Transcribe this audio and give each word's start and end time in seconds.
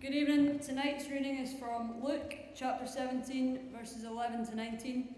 Good 0.00 0.14
evening. 0.14 0.58
Tonight's 0.60 1.10
reading 1.10 1.36
is 1.36 1.52
from 1.52 2.02
Luke 2.02 2.34
chapter 2.54 2.86
17, 2.86 3.68
verses 3.70 4.04
11 4.04 4.46
to 4.46 4.56
19. 4.56 5.14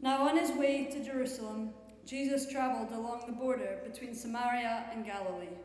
Now, 0.00 0.28
on 0.28 0.38
his 0.38 0.52
way 0.52 0.84
to 0.92 1.04
Jerusalem, 1.04 1.70
Jesus 2.06 2.48
travelled 2.48 2.92
along 2.92 3.24
the 3.26 3.32
border 3.32 3.80
between 3.84 4.14
Samaria 4.14 4.84
and 4.92 5.04
Galilee. 5.04 5.58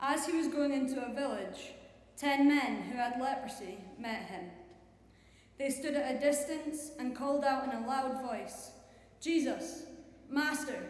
As 0.00 0.26
he 0.26 0.36
was 0.36 0.48
going 0.48 0.72
into 0.72 1.06
a 1.06 1.14
village, 1.14 1.74
ten 2.16 2.48
men 2.48 2.82
who 2.82 2.96
had 2.96 3.20
leprosy 3.20 3.78
met 3.96 4.22
him. 4.22 4.46
They 5.56 5.70
stood 5.70 5.94
at 5.94 6.16
a 6.16 6.18
distance 6.18 6.90
and 6.98 7.14
called 7.14 7.44
out 7.44 7.62
in 7.62 7.70
a 7.80 7.86
loud 7.86 8.22
voice, 8.28 8.72
Jesus, 9.20 9.84
Master, 10.28 10.82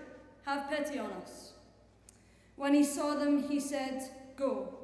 have 0.46 0.70
pity 0.70 0.98
on 0.98 1.12
us. 1.12 1.52
When 2.56 2.72
he 2.72 2.82
saw 2.82 3.14
them, 3.14 3.42
he 3.42 3.60
said, 3.60 4.08
Go, 4.38 4.83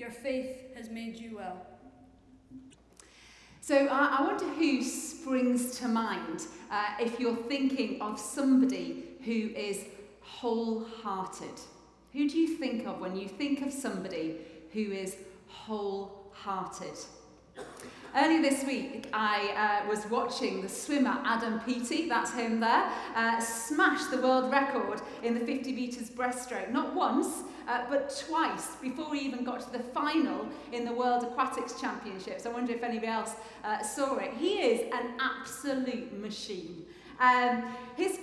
Your 0.00 0.10
faith 0.10 0.74
has 0.74 0.88
made 0.88 1.20
you 1.20 1.36
well. 1.36 1.60
So 3.60 3.86
I, 3.86 4.16
I 4.18 4.22
wonder 4.22 4.46
who 4.46 4.82
springs 4.82 5.78
to 5.80 5.88
mind 5.88 6.46
uh, 6.70 6.94
if 6.98 7.20
you're 7.20 7.36
thinking 7.36 8.00
of 8.00 8.18
somebody 8.18 9.04
who 9.26 9.50
is 9.54 9.84
wholehearted. 10.22 11.60
Who 12.14 12.30
do 12.30 12.38
you 12.38 12.56
think 12.56 12.86
of 12.86 12.98
when 12.98 13.14
you 13.14 13.28
think 13.28 13.60
of 13.60 13.74
somebody 13.74 14.38
who 14.72 14.90
is 14.90 15.16
wholehearted? 15.48 16.96
Earlier 18.16 18.42
this 18.42 18.64
week, 18.64 19.06
I 19.12 19.82
uh, 19.84 19.88
was 19.88 20.04
watching 20.06 20.62
the 20.62 20.68
swimmer 20.68 21.22
Adam 21.24 21.60
Peaty, 21.60 22.08
that's 22.08 22.32
him 22.32 22.58
there, 22.58 22.90
uh, 23.14 23.38
smash 23.38 24.04
the 24.06 24.20
world 24.20 24.50
record 24.50 25.00
in 25.22 25.34
the 25.34 25.46
50 25.46 25.72
metres 25.72 26.10
breaststroke. 26.10 26.72
Not 26.72 26.96
once, 26.96 27.44
uh, 27.68 27.84
but 27.88 28.20
twice 28.26 28.74
before 28.82 29.14
he 29.14 29.20
even 29.20 29.44
got 29.44 29.60
to 29.60 29.70
the 29.70 29.78
final 29.78 30.48
in 30.72 30.84
the 30.84 30.92
World 30.92 31.22
Aquatics 31.22 31.80
Championships. 31.80 32.46
I 32.46 32.48
wonder 32.48 32.72
if 32.72 32.82
anybody 32.82 33.06
else 33.06 33.36
uh, 33.62 33.80
saw 33.80 34.16
it. 34.16 34.32
He 34.34 34.54
is 34.54 34.92
an 34.92 35.12
absolute 35.20 36.12
machine. 36.20 36.84
Um, 37.20 37.62
his 37.96 38.18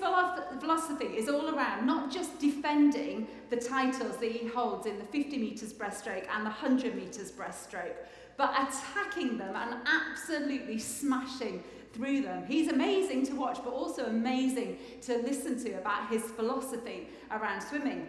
philosophy 0.60 1.06
is 1.06 1.30
all 1.30 1.56
around 1.56 1.86
not 1.86 2.12
just 2.12 2.40
defending 2.40 3.28
the 3.50 3.56
titles 3.56 4.18
that 4.18 4.32
he 4.32 4.48
holds 4.48 4.86
in 4.86 4.98
the 4.98 5.06
50 5.06 5.38
metres 5.38 5.72
breaststroke 5.72 6.28
and 6.36 6.46
the 6.46 6.50
100 6.50 6.96
metres 6.96 7.32
breaststroke, 7.32 7.94
but 8.38 8.52
attacking 8.52 9.38
them 9.38 9.56
and 9.56 9.76
absolutely 9.86 10.78
smashing 10.78 11.64
through 11.94 12.22
them. 12.22 12.46
He's 12.46 12.68
amazing 12.68 13.26
to 13.28 13.36
watch, 13.36 13.60
but 13.64 13.74
also 13.74 14.06
amazing 14.06 14.78
to 15.02 15.18
listen 15.18 15.62
to 15.64 15.74
about 15.74 16.10
his 16.10 16.24
philosophy 16.24 17.08
around 17.32 17.62
swimming. 17.62 18.08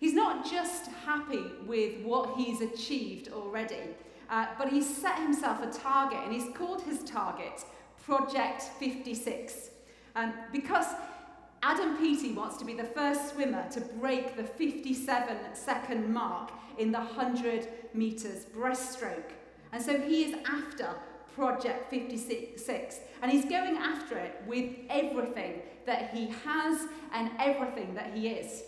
He's 0.00 0.14
not 0.14 0.50
just 0.50 0.90
happy 1.04 1.44
with 1.66 2.00
what 2.02 2.36
he's 2.36 2.60
achieved 2.60 3.28
already, 3.32 3.94
uh, 4.30 4.46
but 4.58 4.68
he's 4.68 4.96
set 4.96 5.18
himself 5.18 5.62
a 5.62 5.70
target, 5.70 6.18
and 6.24 6.32
he's 6.32 6.52
called 6.56 6.82
his 6.82 7.04
target 7.04 7.64
Project 8.04 8.62
56. 8.78 9.70
Um, 10.16 10.32
because 10.52 10.86
Adam 11.62 11.96
Peaty 11.98 12.32
wants 12.32 12.56
to 12.56 12.64
be 12.64 12.74
the 12.74 12.84
first 12.84 13.32
swimmer 13.32 13.68
to 13.70 13.80
break 13.80 14.36
the 14.36 14.42
57 14.42 15.36
second 15.54 16.12
mark 16.12 16.50
in 16.78 16.90
the 16.90 16.98
100 16.98 17.68
metres 17.94 18.46
breaststroke. 18.46 19.30
And 19.72 19.82
so 19.82 19.98
he 19.98 20.24
is 20.24 20.36
after 20.46 20.88
Project 21.34 21.90
56 21.90 23.00
and 23.22 23.32
he's 23.32 23.46
going 23.46 23.76
after 23.76 24.18
it 24.18 24.42
with 24.46 24.70
everything 24.90 25.62
that 25.86 26.10
he 26.10 26.26
has 26.44 26.86
and 27.12 27.30
everything 27.38 27.94
that 27.94 28.12
he 28.14 28.28
is. 28.28 28.64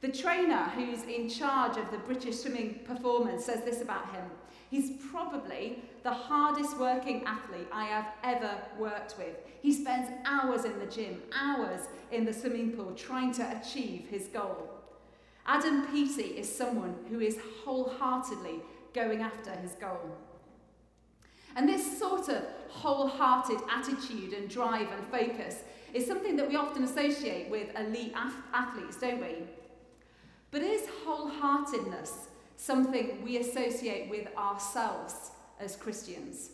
The 0.00 0.08
trainer 0.08 0.64
who's 0.74 1.02
in 1.04 1.28
charge 1.28 1.76
of 1.76 1.90
the 1.90 1.98
British 1.98 2.36
swimming 2.36 2.80
performance 2.84 3.44
says 3.44 3.64
this 3.64 3.80
about 3.80 4.12
him. 4.12 4.24
He's 4.70 5.00
probably 5.10 5.82
the 6.02 6.12
hardest 6.12 6.76
working 6.76 7.24
athlete 7.24 7.68
I 7.72 7.84
have 7.84 8.08
ever 8.24 8.58
worked 8.78 9.16
with. 9.16 9.36
He 9.62 9.72
spends 9.72 10.10
hours 10.24 10.64
in 10.64 10.78
the 10.78 10.86
gym, 10.86 11.22
hours 11.32 11.82
in 12.10 12.24
the 12.24 12.32
swimming 12.32 12.72
pool 12.72 12.92
trying 12.94 13.32
to 13.34 13.58
achieve 13.58 14.06
his 14.10 14.26
goal. 14.28 14.70
Adam 15.46 15.86
Peaty 15.86 16.36
is 16.36 16.52
someone 16.52 16.96
who 17.08 17.20
is 17.20 17.38
wholeheartedly 17.64 18.60
going 18.96 19.20
after 19.20 19.52
his 19.52 19.72
goal. 19.72 20.16
And 21.54 21.68
this 21.68 21.98
sort 21.98 22.28
of 22.28 22.42
wholehearted 22.68 23.60
attitude 23.70 24.32
and 24.32 24.48
drive 24.48 24.88
and 24.90 25.06
focus 25.06 25.62
is 25.94 26.06
something 26.06 26.34
that 26.36 26.48
we 26.48 26.56
often 26.56 26.82
associate 26.82 27.48
with 27.50 27.68
elite 27.78 28.14
athletes, 28.52 28.96
don't 28.96 29.20
we? 29.20 29.44
But 30.50 30.62
is 30.62 30.88
wholeheartedness 31.06 32.26
something 32.56 33.22
we 33.22 33.36
associate 33.36 34.10
with 34.10 34.26
ourselves 34.36 35.30
as 35.60 35.76
Christians? 35.76 36.50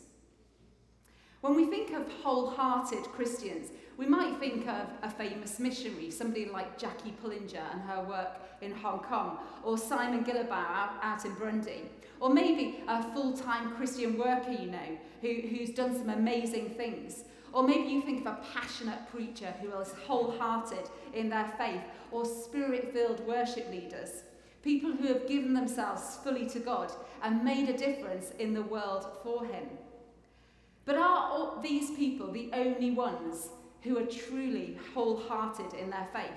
When 1.41 1.55
we 1.55 1.65
think 1.65 1.91
of 1.91 2.09
wholehearted 2.23 3.03
Christians, 3.05 3.71
we 3.97 4.07
might 4.07 4.39
think 4.39 4.67
of 4.67 4.87
a 5.03 5.09
famous 5.09 5.59
missionary, 5.59 6.09
somebody 6.09 6.45
like 6.45 6.77
Jackie 6.77 7.13
Pullinger 7.21 7.63
and 7.71 7.81
her 7.81 8.03
work 8.03 8.39
in 8.61 8.73
Hong 8.73 8.99
Kong, 8.99 9.37
or 9.63 9.77
Simon 9.77 10.23
Guillebaud 10.23 10.89
out, 11.01 11.25
in 11.25 11.35
Burundi, 11.35 11.81
or 12.19 12.33
maybe 12.33 12.83
a 12.87 13.03
full 13.13 13.33
time 13.33 13.75
Christian 13.75 14.17
worker 14.17 14.51
you 14.51 14.71
know 14.71 14.97
who, 15.21 15.33
who's 15.47 15.69
done 15.71 15.95
some 15.95 16.09
amazing 16.09 16.71
things. 16.71 17.25
Or 17.51 17.61
maybe 17.61 17.89
you 17.89 18.01
think 18.01 18.21
of 18.21 18.33
a 18.33 18.39
passionate 18.51 19.07
preacher 19.11 19.53
who 19.61 19.71
is 19.79 19.93
wholehearted 20.07 20.89
in 21.13 21.29
their 21.29 21.53
faith, 21.57 21.81
or 22.11 22.25
spirit 22.25 22.91
filled 22.93 23.19
worship 23.27 23.69
leaders, 23.69 24.23
people 24.63 24.91
who 24.91 25.07
have 25.07 25.27
given 25.27 25.53
themselves 25.53 26.17
fully 26.23 26.49
to 26.49 26.59
God 26.59 26.91
and 27.21 27.43
made 27.43 27.69
a 27.69 27.77
difference 27.77 28.31
in 28.39 28.53
the 28.53 28.63
world 28.63 29.05
for 29.21 29.45
Him. 29.45 29.65
But 30.85 30.95
are 30.95 31.61
these 31.61 31.91
people 31.91 32.31
the 32.31 32.49
only 32.53 32.91
ones 32.91 33.49
who 33.83 33.97
are 33.97 34.05
truly 34.05 34.77
wholehearted 34.93 35.73
in 35.73 35.89
their 35.89 36.07
faith? 36.13 36.31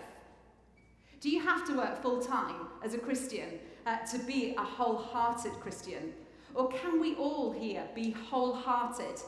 Do 1.20 1.30
you 1.30 1.40
have 1.42 1.66
to 1.66 1.76
work 1.76 2.02
full 2.02 2.20
time 2.20 2.68
as 2.84 2.94
a 2.94 2.98
Christian 2.98 3.58
uh, 3.86 3.98
to 4.12 4.18
be 4.18 4.54
a 4.58 4.62
wholehearted 4.62 5.52
Christian? 5.60 6.12
Or 6.54 6.68
can 6.68 7.00
we 7.00 7.14
all 7.16 7.52
here 7.52 7.84
be 7.94 8.10
wholehearted 8.10 9.20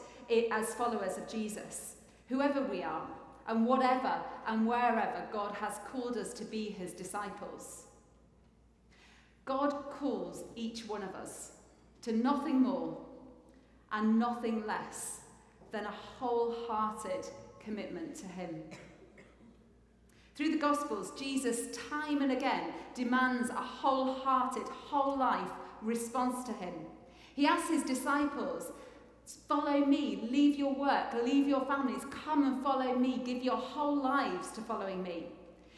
as 0.51 0.75
followers 0.75 1.17
of 1.17 1.27
Jesus, 1.27 1.95
whoever 2.27 2.61
we 2.61 2.83
are, 2.83 3.07
and 3.47 3.65
whatever 3.65 4.15
and 4.47 4.67
wherever 4.67 5.23
God 5.31 5.53
has 5.55 5.79
called 5.91 6.17
us 6.17 6.33
to 6.33 6.45
be 6.45 6.69
his 6.69 6.91
disciples? 6.91 7.85
God 9.45 9.71
calls 9.99 10.43
each 10.55 10.87
one 10.87 11.03
of 11.03 11.15
us 11.15 11.53
to 12.03 12.11
nothing 12.11 12.61
more 12.61 12.97
and 13.91 14.19
nothing 14.19 14.65
less 14.67 15.21
than 15.71 15.85
a 15.85 15.93
wholehearted 16.19 17.25
commitment 17.63 18.15
to 18.15 18.25
Him. 18.25 18.63
Through 20.35 20.51
the 20.51 20.57
Gospels, 20.57 21.11
Jesus 21.19 21.75
time 21.89 22.21
and 22.21 22.31
again 22.31 22.71
demands 22.95 23.49
a 23.49 23.55
wholehearted, 23.55 24.67
whole 24.69 25.17
life 25.17 25.51
response 25.81 26.45
to 26.45 26.53
Him. 26.53 26.73
He 27.35 27.45
asks 27.45 27.69
His 27.69 27.83
disciples, 27.83 28.71
Follow 29.47 29.85
me, 29.85 30.27
leave 30.31 30.57
your 30.57 30.73
work, 30.73 31.13
leave 31.23 31.47
your 31.47 31.65
families, 31.65 32.03
come 32.09 32.45
and 32.45 32.63
follow 32.63 32.95
me, 32.95 33.21
give 33.23 33.43
your 33.43 33.57
whole 33.57 34.01
lives 34.01 34.49
to 34.51 34.61
following 34.61 35.03
me. 35.03 35.27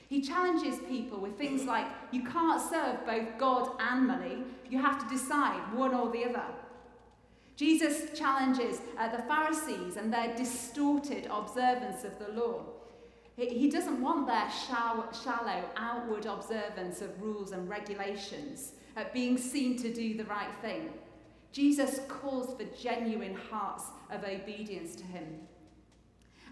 He 0.08 0.22
challenges 0.22 0.80
people 0.88 1.20
with 1.20 1.38
things 1.38 1.64
like 1.64 1.86
you 2.12 2.24
can't 2.24 2.62
serve 2.62 3.06
both 3.06 3.38
God 3.38 3.72
and 3.80 4.08
money, 4.08 4.44
you 4.70 4.82
have 4.82 5.02
to 5.02 5.14
decide 5.14 5.74
one 5.74 5.94
or 5.94 6.12
the 6.12 6.26
other. 6.26 6.44
Jesus 7.56 8.18
challenges 8.18 8.82
uh, 8.98 9.16
the 9.16 9.24
Pharisees 9.24 9.98
and 9.98 10.12
their 10.12 10.36
distorted 10.36 11.28
observance 11.32 12.04
of 12.04 12.18
the 12.18 12.30
law. 12.30 12.64
He, 13.38 13.70
doesn't 13.70 14.02
want 14.02 14.28
their 14.28 14.50
shallow, 14.52 15.66
outward 15.76 16.26
observance 16.26 17.02
of 17.02 17.22
rules 17.22 17.54
and 17.54 17.68
regulations, 17.68 18.74
uh, 18.96 19.06
being 19.14 19.38
seen 19.38 19.78
to 19.78 19.92
do 19.92 20.16
the 20.16 20.26
right 20.26 20.54
thing. 20.62 20.90
Jesus 21.52 22.02
calls 22.08 22.56
for 22.56 22.66
genuine 22.80 23.36
hearts 23.36 23.86
of 24.12 24.24
obedience 24.24 24.96
to 24.96 25.04
him. 25.04 25.40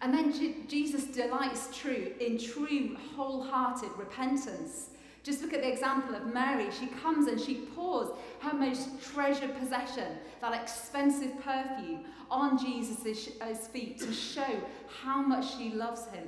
And 0.01 0.13
then 0.13 0.33
Jesus 0.67 1.05
delights 1.05 1.75
true 1.77 2.13
in 2.19 2.37
true 2.37 2.97
wholehearted 3.15 3.91
repentance 3.97 4.89
Just 5.23 5.41
look 5.41 5.53
at 5.53 5.61
the 5.61 5.71
example 5.71 6.15
of 6.15 6.33
Mary. 6.33 6.69
She 6.71 6.87
comes 6.87 7.27
and 7.27 7.39
she 7.39 7.67
her 8.49 8.57
most 8.57 9.01
treasured 9.01 9.57
possession, 9.57 10.17
that 10.41 10.59
expensive 10.59 11.39
perfume, 11.43 12.05
on 12.31 12.57
Jesus' 12.57 13.29
uh, 13.41 13.53
feet 13.55 13.99
to 13.99 14.13
show 14.13 14.61
how 15.03 15.21
much 15.21 15.57
she 15.57 15.71
loves 15.71 16.05
him. 16.07 16.27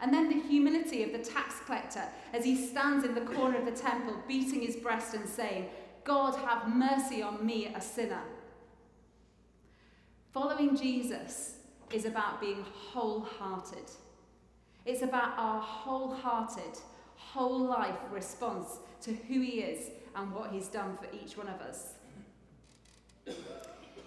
And 0.00 0.12
then 0.12 0.28
the 0.28 0.46
humility 0.48 1.02
of 1.04 1.12
the 1.12 1.18
tax 1.18 1.60
collector 1.64 2.04
as 2.32 2.44
he 2.44 2.56
stands 2.56 3.04
in 3.04 3.14
the 3.14 3.20
corner 3.20 3.58
of 3.58 3.64
the 3.64 3.70
temple, 3.70 4.16
beating 4.26 4.60
his 4.60 4.76
breast 4.76 5.14
and 5.14 5.28
saying, 5.28 5.66
God, 6.04 6.34
have 6.36 6.74
mercy 6.74 7.22
on 7.22 7.44
me, 7.46 7.72
a 7.74 7.80
sinner. 7.80 8.22
Following 10.32 10.76
Jesus 10.76 11.56
is 11.92 12.04
about 12.04 12.40
being 12.40 12.64
wholehearted. 12.72 13.90
It's 14.84 15.02
about 15.02 15.34
our 15.36 15.60
wholehearted, 15.60 16.78
whole 17.14 17.60
life 17.60 17.96
response 18.10 18.78
to 19.02 19.12
who 19.12 19.40
He 19.40 19.60
is 19.60 19.90
and 20.16 20.32
what 20.34 20.50
He's 20.50 20.68
done 20.68 20.96
for 20.96 21.06
each 21.14 21.36
one 21.36 21.48
of 21.48 21.60
us. 21.60 21.94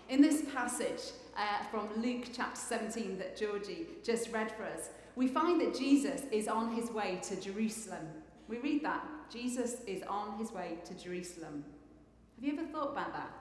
In 0.09 0.21
this 0.21 0.43
passage 0.53 1.13
uh, 1.35 1.63
from 1.71 1.89
Luke 2.01 2.25
chapter 2.33 2.59
17 2.59 3.17
that 3.17 3.35
Georgie 3.35 3.87
just 4.03 4.31
read 4.31 4.51
for 4.51 4.63
us, 4.63 4.89
we 5.15 5.27
find 5.27 5.59
that 5.61 5.73
Jesus 5.73 6.23
is 6.31 6.47
on 6.47 6.75
his 6.75 6.91
way 6.91 7.19
to 7.23 7.39
Jerusalem. 7.39 8.07
We 8.47 8.59
read 8.59 8.83
that. 8.83 9.03
Jesus 9.31 9.77
is 9.87 10.03
on 10.03 10.37
his 10.37 10.51
way 10.51 10.77
to 10.85 10.93
Jerusalem. 10.93 11.65
Have 12.35 12.43
you 12.43 12.53
ever 12.53 12.67
thought 12.67 12.91
about 12.91 13.13
that? 13.13 13.31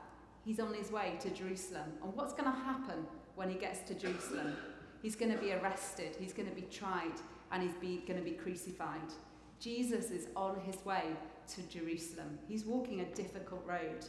He's 0.44 0.60
on 0.60 0.72
his 0.72 0.90
way 0.90 1.14
to 1.20 1.30
Jerusalem. 1.30 1.92
And 2.02 2.14
what's 2.14 2.32
going 2.32 2.50
to 2.50 2.58
happen 2.58 3.06
when 3.34 3.50
he 3.50 3.56
gets 3.56 3.80
to 3.88 3.94
Jerusalem? 3.94 4.56
He's 5.02 5.16
going 5.16 5.32
to 5.32 5.38
be 5.38 5.52
arrested, 5.52 6.16
he's 6.18 6.32
going 6.32 6.48
to 6.48 6.54
be 6.54 6.66
tried, 6.70 7.20
and 7.52 7.62
he's 7.62 7.74
going 7.74 8.18
to 8.18 8.24
be 8.24 8.32
crucified. 8.32 9.12
Jesus 9.60 10.10
is 10.10 10.28
on 10.34 10.60
his 10.60 10.82
way 10.84 11.02
to 11.48 11.62
Jerusalem. 11.62 12.38
He's 12.48 12.64
walking 12.64 13.00
a 13.00 13.04
difficult 13.06 13.64
road. 13.66 14.06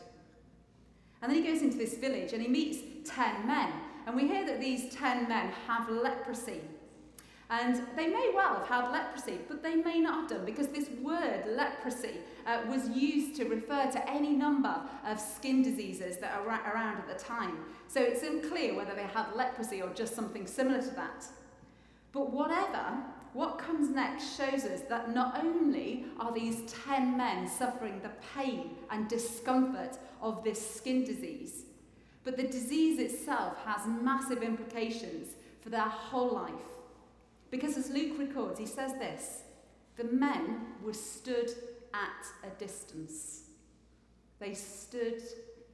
And 1.21 1.31
then 1.31 1.43
he 1.43 1.49
goes 1.49 1.61
into 1.61 1.77
this 1.77 1.95
village 1.97 2.33
and 2.33 2.41
he 2.41 2.47
meets 2.47 2.79
10 3.09 3.47
men. 3.47 3.71
And 4.05 4.15
we 4.15 4.27
hear 4.27 4.45
that 4.45 4.59
these 4.59 4.93
10 4.93 5.27
men 5.27 5.51
have 5.67 5.89
leprosy. 5.89 6.61
And 7.49 7.81
they 7.95 8.07
may 8.07 8.31
well 8.33 8.55
have 8.55 8.67
had 8.67 8.91
leprosy, 8.91 9.39
but 9.47 9.61
they 9.61 9.75
may 9.75 9.99
not 9.99 10.21
have 10.21 10.29
done 10.29 10.45
because 10.45 10.67
this 10.67 10.89
word, 11.01 11.43
leprosy, 11.47 12.17
uh, 12.47 12.61
was 12.67 12.89
used 12.89 13.35
to 13.37 13.45
refer 13.45 13.89
to 13.91 14.09
any 14.09 14.31
number 14.31 14.81
of 15.05 15.19
skin 15.19 15.61
diseases 15.61 16.17
that 16.17 16.33
are 16.33 16.47
around 16.47 16.97
at 16.97 17.07
the 17.07 17.23
time. 17.23 17.57
So 17.87 18.01
it's 18.01 18.23
unclear 18.23 18.75
whether 18.75 18.95
they 18.95 19.03
had 19.03 19.35
leprosy 19.35 19.81
or 19.81 19.89
just 19.89 20.15
something 20.15 20.47
similar 20.47 20.81
to 20.81 20.89
that. 20.95 21.25
But 22.11 22.31
whatever, 22.31 23.03
what 23.35 23.59
comes 23.59 23.89
next 23.89 24.37
shows 24.37 24.63
us 24.63 24.79
that 24.87 25.13
not 25.13 25.43
only 25.43 26.05
are 26.21 26.31
these 26.31 26.71
10 26.85 27.17
men 27.17 27.45
suffering 27.49 27.99
the 28.01 28.11
pain 28.33 28.69
and 28.89 29.09
discomfort 29.09 29.97
of 30.21 30.41
this 30.41 30.75
skin 30.77 31.03
disease, 31.03 31.65
but 32.23 32.37
the 32.37 32.47
disease 32.47 32.97
itself 32.97 33.57
has 33.65 33.85
massive 33.87 34.41
implications 34.41 35.33
for 35.59 35.69
their 35.69 35.81
whole 35.81 36.33
life. 36.33 36.53
Because 37.51 37.75
as 37.75 37.89
Luke 37.89 38.17
records, 38.17 38.57
he 38.57 38.65
says 38.65 38.93
this 38.93 39.41
the 39.97 40.05
men 40.05 40.67
were 40.81 40.93
stood 40.93 41.51
at 41.93 42.49
a 42.49 42.57
distance. 42.57 43.49
They 44.39 44.53
stood 44.53 45.21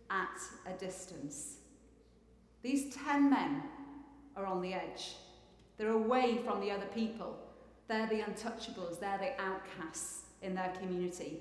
at 0.09 0.39
a 0.65 0.73
distance. 0.79 1.57
These 2.63 2.95
ten 2.95 3.29
men 3.29 3.61
are 4.35 4.47
on 4.47 4.63
the 4.63 4.73
edge. 4.73 5.15
They're 5.77 5.89
away 5.89 6.39
from 6.43 6.59
the 6.59 6.71
other 6.71 6.87
people. 6.87 7.37
They're 7.91 8.07
the 8.07 8.21
untouchables, 8.21 9.01
they're 9.01 9.17
the 9.17 9.41
outcasts 9.41 10.21
in 10.41 10.55
their 10.55 10.71
community. 10.79 11.39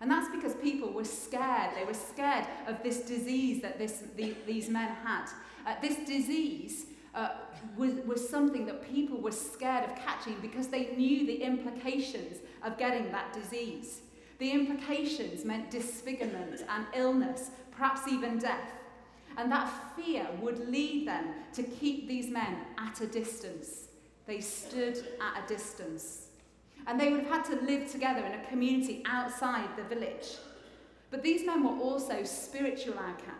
And 0.00 0.08
that's 0.08 0.28
because 0.30 0.54
people 0.54 0.92
were 0.92 1.04
scared. 1.04 1.70
They 1.76 1.82
were 1.82 1.94
scared 1.94 2.46
of 2.68 2.80
this 2.84 3.00
disease 3.00 3.60
that 3.62 3.76
this, 3.76 4.04
the, 4.14 4.36
these 4.46 4.68
men 4.68 4.88
had. 5.04 5.26
Uh, 5.66 5.74
this 5.82 5.96
disease 6.06 6.86
uh, 7.12 7.30
was, 7.76 7.94
was 8.06 8.28
something 8.28 8.66
that 8.66 8.88
people 8.88 9.20
were 9.20 9.32
scared 9.32 9.90
of 9.90 9.96
catching 9.96 10.36
because 10.40 10.68
they 10.68 10.94
knew 10.94 11.26
the 11.26 11.42
implications 11.42 12.36
of 12.62 12.78
getting 12.78 13.10
that 13.10 13.32
disease. 13.32 14.02
The 14.38 14.52
implications 14.52 15.44
meant 15.44 15.72
disfigurement 15.72 16.62
and 16.68 16.86
illness, 16.94 17.50
perhaps 17.72 18.06
even 18.06 18.38
death. 18.38 18.70
And 19.36 19.50
that 19.50 19.72
fear 19.96 20.24
would 20.40 20.68
lead 20.68 21.08
them 21.08 21.30
to 21.54 21.64
keep 21.64 22.06
these 22.06 22.30
men 22.30 22.58
at 22.78 23.00
a 23.00 23.08
distance. 23.08 23.85
They 24.26 24.40
stood 24.40 24.98
at 25.20 25.44
a 25.44 25.48
distance. 25.48 26.26
And 26.86 27.00
they 27.00 27.10
would 27.10 27.24
have 27.24 27.30
had 27.30 27.44
to 27.46 27.64
live 27.64 27.90
together 27.90 28.24
in 28.24 28.32
a 28.32 28.44
community 28.46 29.02
outside 29.06 29.68
the 29.76 29.82
village. 29.84 30.36
But 31.10 31.22
these 31.22 31.46
men 31.46 31.64
were 31.64 31.82
also 31.82 32.24
spiritual 32.24 32.94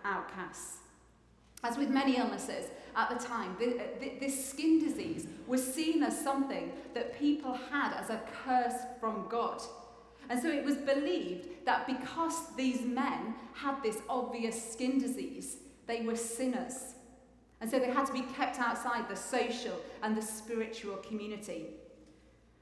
outcasts. 0.04 0.78
As 1.62 1.76
with 1.76 1.90
many 1.90 2.16
illnesses, 2.16 2.66
at 2.94 3.10
the 3.10 3.24
time, 3.24 3.56
uh, 3.60 3.82
this 4.20 4.50
skin 4.50 4.78
disease 4.78 5.26
was 5.46 5.62
seen 5.62 6.02
as 6.02 6.18
something 6.18 6.72
that 6.94 7.18
people 7.18 7.58
had 7.70 7.92
as 7.94 8.10
a 8.10 8.20
curse 8.44 8.80
from 9.00 9.26
God. 9.28 9.60
And 10.28 10.40
so 10.40 10.48
it 10.48 10.64
was 10.64 10.76
believed 10.76 11.48
that 11.66 11.86
because 11.86 12.54
these 12.56 12.80
men 12.80 13.34
had 13.52 13.82
this 13.82 13.98
obvious 14.08 14.72
skin 14.72 14.98
disease, 14.98 15.58
they 15.86 16.02
were 16.02 16.16
sinners. 16.16 16.94
And 17.66 17.72
so 17.72 17.80
they 17.80 17.90
had 17.90 18.06
to 18.06 18.12
be 18.12 18.20
kept 18.20 18.60
outside 18.60 19.08
the 19.08 19.16
social 19.16 19.80
and 20.04 20.16
the 20.16 20.22
spiritual 20.22 20.98
community. 20.98 21.64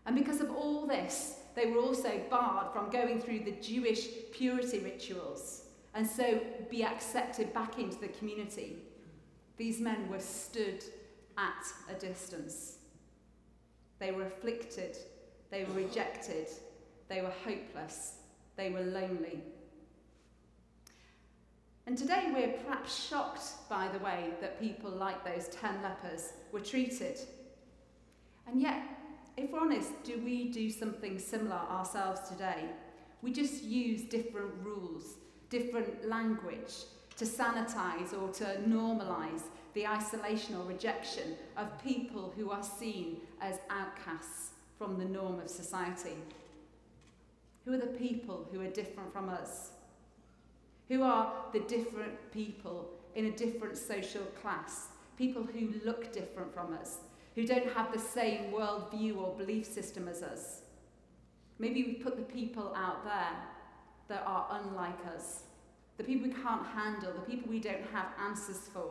And 0.07 0.17
because 0.17 0.41
of 0.41 0.51
all 0.51 0.87
this, 0.87 1.41
they 1.55 1.67
were 1.67 1.77
also 1.77 2.23
barred 2.31 2.73
from 2.73 2.89
going 2.89 3.21
through 3.21 3.41
the 3.41 3.53
Jewish 3.61 4.09
purity 4.33 4.79
rituals 4.79 5.67
and 5.95 6.07
so 6.07 6.41
be 6.71 6.83
accepted 6.83 7.53
back 7.53 7.79
into 7.79 7.99
the 8.01 8.09
community. 8.09 8.77
These 9.59 9.79
men 9.79 10.09
were 10.09 10.21
stood 10.21 10.83
at 11.37 11.67
a 11.95 12.01
distance. 12.01 12.79
They 13.99 14.11
were 14.11 14.25
afflicted, 14.25 14.97
they 15.51 15.65
were 15.65 15.75
rejected, 15.75 16.49
they 17.11 17.21
were 17.21 17.35
hopeless, 17.45 18.15
they 18.57 18.71
were 18.71 18.81
lonely. 18.81 19.43
And 21.87 21.99
today 21.99 22.31
we're 22.33 22.49
perhaps 22.65 23.09
shocked 23.09 23.69
by 23.69 23.89
the 23.89 23.99
way 23.99 24.31
that 24.41 24.59
people 24.59 24.91
like 24.91 25.23
those 25.23 25.49
10 25.49 25.83
lepers 25.83 26.33
were 26.51 26.61
treated. 26.61 27.19
And 28.47 28.61
yet, 28.61 28.83
if 29.37 29.51
we're 29.51 29.61
honest, 29.61 29.91
do 30.03 30.19
we 30.25 30.49
do 30.49 30.71
something 30.71 31.19
similar 31.19 31.57
ourselves 31.57 32.27
today? 32.29 32.71
We 33.21 33.33
just 33.33 33.63
use 33.65 34.03
different 34.03 34.53
rules, 34.63 35.17
different 35.51 36.09
language, 36.09 36.75
to 37.17 37.25
sanitize 37.27 38.13
or 38.13 38.33
to 38.33 38.45
normalize 38.67 39.43
the 39.75 39.87
isolation 39.87 40.57
or 40.57 40.65
rejection 40.65 41.37
of 41.57 41.83
people 41.83 42.33
who 42.37 42.51
are 42.51 42.63
seen 42.63 43.19
as 43.41 43.59
outcasts 43.71 44.51
from 44.79 44.99
the 44.99 45.05
norm 45.05 45.39
of 45.39 45.51
society. 45.51 46.17
Who 47.65 47.75
are 47.75 47.79
the 47.79 47.87
people 47.87 48.49
who 48.51 48.61
are 48.63 48.71
different 48.71 49.13
from 49.13 49.29
us? 49.29 49.71
Who 50.89 51.03
are 51.03 51.33
the 51.53 51.61
different 51.61 52.31
people 52.33 52.91
in 53.15 53.27
a 53.27 53.31
different 53.31 53.79
social 53.79 54.25
class? 54.41 54.89
People 55.17 55.43
who 55.43 55.75
look 55.85 56.13
different 56.13 56.53
from 56.53 56.75
us, 56.75 56.99
who 57.35 57.47
don't 57.47 57.73
have 57.73 57.93
the 57.93 57.99
same 57.99 58.53
worldview 58.53 59.17
or 59.17 59.35
belief 59.37 59.65
system 59.65 60.09
as 60.09 60.23
us. 60.23 60.63
Maybe 61.59 61.85
we 61.85 61.95
put 61.95 62.17
the 62.17 62.23
people 62.23 62.75
out 62.77 63.05
there 63.05 63.37
that 64.09 64.25
are 64.27 64.47
unlike 64.51 64.99
us. 65.15 65.45
The 65.97 66.05
people 66.05 66.29
we 66.29 66.35
can't 66.35 66.67
handle, 66.67 67.13
the 67.13 67.21
people 67.21 67.49
we 67.49 67.61
don't 67.61 67.87
have 67.93 68.09
answers 68.21 68.69
for, 68.73 68.91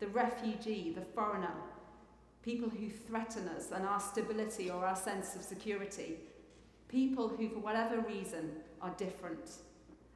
the 0.00 0.08
refugee, 0.08 0.92
the 0.94 1.04
foreigner, 1.14 1.52
people 2.42 2.68
who 2.68 2.88
threaten 2.88 3.46
us 3.48 3.70
and 3.72 3.84
our 3.84 4.00
stability 4.00 4.70
or 4.70 4.86
our 4.86 4.96
sense 4.96 5.36
of 5.36 5.42
security, 5.42 6.16
people 6.88 7.28
who, 7.28 7.48
for 7.50 7.58
whatever 7.58 8.00
reason, 8.00 8.52
are 8.80 8.94
different, 8.96 9.50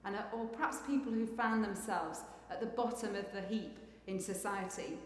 and, 0.04 0.16
or 0.32 0.46
perhaps 0.46 0.78
people 0.86 1.12
who 1.12 1.26
found 1.26 1.62
themselves 1.64 2.20
at 2.50 2.60
the 2.60 2.66
bottom 2.66 3.14
of 3.14 3.32
the 3.32 3.42
heap 3.42 3.78
in 4.06 4.18
society, 4.18 4.98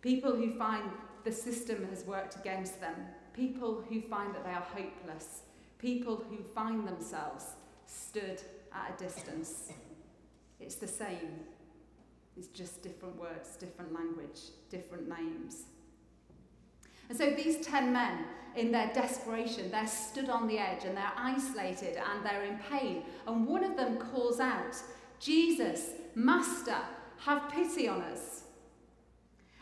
people 0.00 0.34
who 0.34 0.58
find 0.58 0.84
the 1.24 1.32
system 1.32 1.86
has 1.90 2.04
worked 2.04 2.36
against 2.36 2.80
them, 2.80 2.94
people 3.32 3.84
who 3.88 4.00
find 4.00 4.34
that 4.34 4.44
they 4.44 4.50
are 4.50 4.66
hopeless, 4.74 5.42
people 5.78 6.24
who 6.30 6.38
find 6.54 6.86
themselves 6.86 7.44
stood 7.86 8.40
at 8.72 8.94
a 8.94 9.04
distance. 9.04 9.72
It's 10.60 10.76
the 10.76 10.88
same. 10.88 11.40
It's 12.36 12.48
just 12.48 12.82
different 12.82 13.18
words, 13.18 13.56
different 13.56 13.92
language, 13.94 14.40
different 14.70 15.08
names. 15.08 15.62
And 17.08 17.16
so 17.16 17.30
these 17.30 17.64
10 17.64 17.92
men, 17.92 18.24
in 18.56 18.72
their 18.72 18.90
desperation, 18.94 19.70
they're 19.70 19.86
stood 19.86 20.30
on 20.30 20.48
the 20.48 20.58
edge 20.58 20.84
and 20.84 20.96
they're 20.96 21.12
isolated 21.16 21.98
and 21.98 22.24
they're 22.24 22.44
in 22.44 22.58
pain. 22.70 23.02
And 23.26 23.46
one 23.46 23.62
of 23.62 23.76
them 23.76 23.98
calls 23.98 24.40
out, 24.40 24.76
Jesus, 25.20 25.90
Master, 26.14 26.78
have 27.18 27.50
pity 27.50 27.86
on 27.86 28.00
us. 28.00 28.44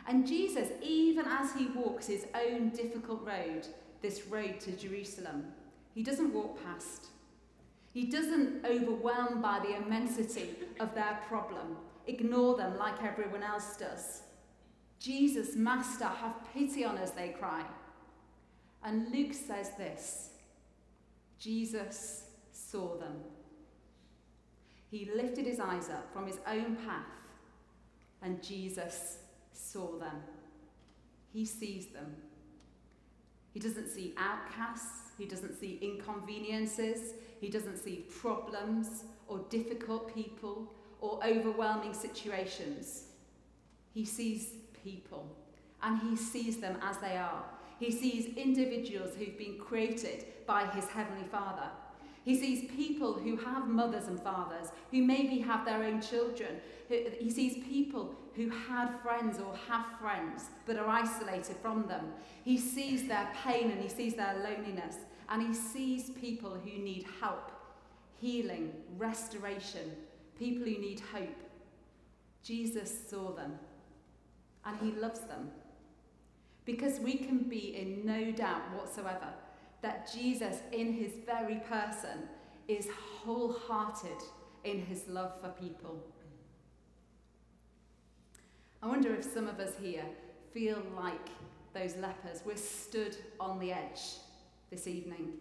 And 0.06 0.26
Jesus, 0.26 0.68
even 0.82 1.26
as 1.26 1.52
he 1.54 1.66
walks 1.66 2.06
his 2.06 2.26
own 2.34 2.68
difficult 2.70 3.26
road, 3.26 3.66
this 4.02 4.26
road 4.26 4.60
to 4.60 4.72
Jerusalem, 4.72 5.46
He 5.94 6.02
doesn't 6.02 6.34
walk 6.34 6.62
past. 6.62 7.06
He 7.92 8.06
doesn't 8.06 8.66
overwhelm 8.66 9.40
by 9.40 9.60
the 9.60 9.76
immensity 9.76 10.50
of 10.78 10.94
their 10.94 11.20
problem, 11.26 11.78
ignore 12.06 12.56
them 12.56 12.76
like 12.76 13.02
everyone 13.02 13.42
else 13.42 13.76
does. 13.76 14.23
Jesus, 14.98 15.56
Master, 15.56 16.06
have 16.06 16.36
pity 16.52 16.84
on 16.84 16.98
us, 16.98 17.10
they 17.10 17.28
cry. 17.28 17.64
And 18.82 19.10
Luke 19.12 19.34
says 19.34 19.70
this 19.78 20.30
Jesus 21.38 22.24
saw 22.52 22.96
them. 22.96 23.16
He 24.90 25.10
lifted 25.14 25.46
his 25.46 25.58
eyes 25.58 25.88
up 25.88 26.12
from 26.12 26.26
his 26.26 26.38
own 26.46 26.76
path, 26.76 27.06
and 28.22 28.42
Jesus 28.42 29.18
saw 29.52 29.98
them. 29.98 30.16
He 31.32 31.44
sees 31.44 31.86
them. 31.86 32.14
He 33.52 33.60
doesn't 33.60 33.88
see 33.88 34.14
outcasts, 34.16 35.12
he 35.18 35.26
doesn't 35.26 35.58
see 35.58 35.78
inconveniences, 35.80 37.14
he 37.40 37.48
doesn't 37.48 37.78
see 37.78 38.04
problems 38.20 39.04
or 39.28 39.40
difficult 39.48 40.12
people 40.14 40.72
or 41.00 41.24
overwhelming 41.24 41.94
situations. 41.94 43.04
He 43.92 44.04
sees 44.04 44.54
people 44.84 45.34
and 45.82 45.98
he 46.00 46.16
sees 46.16 46.58
them 46.58 46.78
as 46.82 46.98
they 46.98 47.16
are. 47.16 47.44
He 47.78 47.90
sees 47.90 48.36
individuals 48.36 49.14
who've 49.16 49.36
been 49.38 49.58
created 49.58 50.24
by 50.46 50.66
his 50.66 50.86
Heavenly 50.86 51.26
Father. 51.30 51.68
He 52.24 52.38
sees 52.38 52.70
people 52.70 53.12
who 53.12 53.36
have 53.36 53.68
mothers 53.68 54.06
and 54.06 54.18
fathers, 54.18 54.68
who 54.90 55.02
maybe 55.02 55.38
have 55.40 55.66
their 55.66 55.82
own 55.82 56.00
children. 56.00 56.56
He 56.88 57.30
sees 57.30 57.62
people 57.64 58.14
who 58.34 58.48
had 58.48 58.98
friends 59.02 59.38
or 59.38 59.54
have 59.68 59.86
friends 60.00 60.46
but 60.64 60.78
are 60.78 60.88
isolated 60.88 61.56
from 61.60 61.86
them. 61.86 62.12
He 62.44 62.56
sees 62.56 63.06
their 63.06 63.30
pain 63.44 63.70
and 63.70 63.80
he 63.80 63.90
sees 63.90 64.14
their 64.14 64.36
loneliness. 64.42 64.96
And 65.28 65.42
he 65.42 65.52
sees 65.52 66.10
people 66.10 66.54
who 66.54 66.82
need 66.82 67.06
help, 67.20 67.50
healing, 68.20 68.72
restoration, 68.96 69.92
people 70.38 70.64
who 70.64 70.78
need 70.78 71.00
hope. 71.12 71.42
Jesus 72.42 72.90
saw 73.08 73.32
them 73.32 73.58
and 74.66 74.76
he 74.80 74.98
loves 75.00 75.20
them. 75.20 75.50
Because 76.64 76.98
we 77.00 77.14
can 77.14 77.38
be 77.38 77.76
in 77.76 78.06
no 78.06 78.32
doubt 78.32 78.62
whatsoever 78.74 79.28
that 79.82 80.10
Jesus, 80.12 80.58
in 80.72 80.92
his 80.92 81.12
very 81.26 81.60
person, 81.68 82.28
is 82.68 82.88
wholehearted 82.88 84.22
in 84.64 84.80
his 84.86 85.06
love 85.08 85.32
for 85.42 85.50
people. 85.50 86.02
I 88.82 88.86
wonder 88.86 89.14
if 89.14 89.24
some 89.24 89.46
of 89.46 89.60
us 89.60 89.74
here 89.80 90.04
feel 90.52 90.82
like 90.96 91.28
those 91.74 91.96
lepers. 91.96 92.42
We're 92.46 92.56
stood 92.56 93.16
on 93.38 93.58
the 93.58 93.72
edge 93.72 94.00
this 94.70 94.86
evening. 94.86 95.34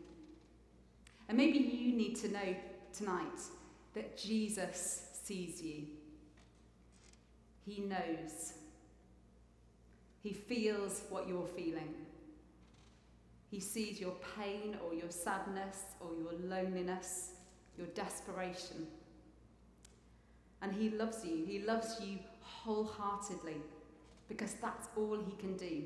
And 1.30 1.38
maybe 1.38 1.60
you 1.60 1.96
need 1.96 2.16
to 2.18 2.32
know 2.32 2.56
tonight 2.92 3.42
that 3.94 4.18
Jesus 4.18 5.08
sees 5.24 5.62
you. 5.62 5.84
He 7.66 7.82
knows. 7.82 8.54
He 10.24 10.32
feels 10.32 11.02
what 11.10 11.28
you're 11.28 11.46
feeling. 11.46 11.94
He 13.52 13.60
sees 13.60 14.00
your 14.00 14.16
pain 14.38 14.78
or 14.84 14.94
your 14.94 15.10
sadness 15.10 15.80
or 16.00 16.12
your 16.16 16.40
loneliness, 16.48 17.34
your 17.78 17.88
desperation. 17.88 18.88
And 20.62 20.74
He 20.74 20.90
loves 20.92 21.26
you. 21.26 21.46
He 21.46 21.60
loves 21.60 22.00
you 22.02 22.20
wholeheartedly 22.42 23.58
because 24.30 24.54
that's 24.62 24.88
all 24.96 25.18
He 25.18 25.36
can 25.36 25.58
do. 25.58 25.84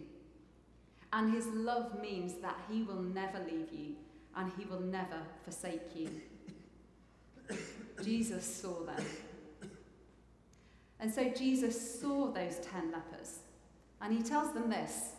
And 1.11 1.33
His 1.33 1.47
love 1.47 1.99
means 1.99 2.35
that 2.43 2.59
He 2.71 2.83
will 2.83 3.01
never 3.01 3.39
leave 3.39 3.73
you 3.73 3.95
and 4.35 4.51
He 4.55 4.65
will 4.65 4.81
never 4.81 5.19
forsake 5.43 5.95
you. 5.95 6.09
Jesus 8.03 8.45
saw 8.45 8.83
them. 8.85 9.03
And 10.99 11.11
so 11.11 11.27
Jesus 11.29 11.99
saw 11.99 12.31
those 12.31 12.59
ten 12.59 12.91
lepers 12.91 13.39
and 14.07 14.17
he 14.17 14.23
tells 14.23 14.53
them 14.53 14.69
this 14.69 15.11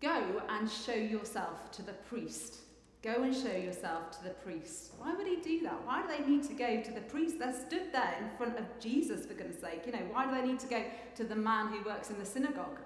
Go 0.00 0.40
and 0.48 0.70
show 0.70 0.94
yourself 0.94 1.72
to 1.72 1.82
the 1.82 1.92
priest. 1.92 2.58
Go 3.02 3.24
and 3.24 3.34
show 3.34 3.56
yourself 3.56 4.12
to 4.12 4.24
the 4.24 4.30
priest. 4.30 4.92
Why 4.98 5.12
would 5.14 5.26
he 5.26 5.36
do 5.36 5.64
that? 5.64 5.84
Why 5.84 6.02
do 6.02 6.08
they 6.08 6.28
need 6.28 6.44
to 6.44 6.54
go 6.54 6.80
to 6.80 6.92
the 6.92 7.00
priest? 7.00 7.40
They're 7.40 7.52
stood 7.52 7.92
there 7.92 8.14
in 8.20 8.36
front 8.36 8.56
of 8.56 8.64
Jesus, 8.78 9.26
for 9.26 9.34
goodness 9.34 9.60
sake. 9.60 9.82
You 9.86 9.92
know, 9.92 10.06
why 10.12 10.26
do 10.26 10.40
they 10.40 10.46
need 10.46 10.60
to 10.60 10.68
go 10.68 10.84
to 11.16 11.24
the 11.24 11.34
man 11.34 11.68
who 11.68 11.84
works 11.84 12.10
in 12.10 12.18
the 12.20 12.24
synagogue? 12.24 12.78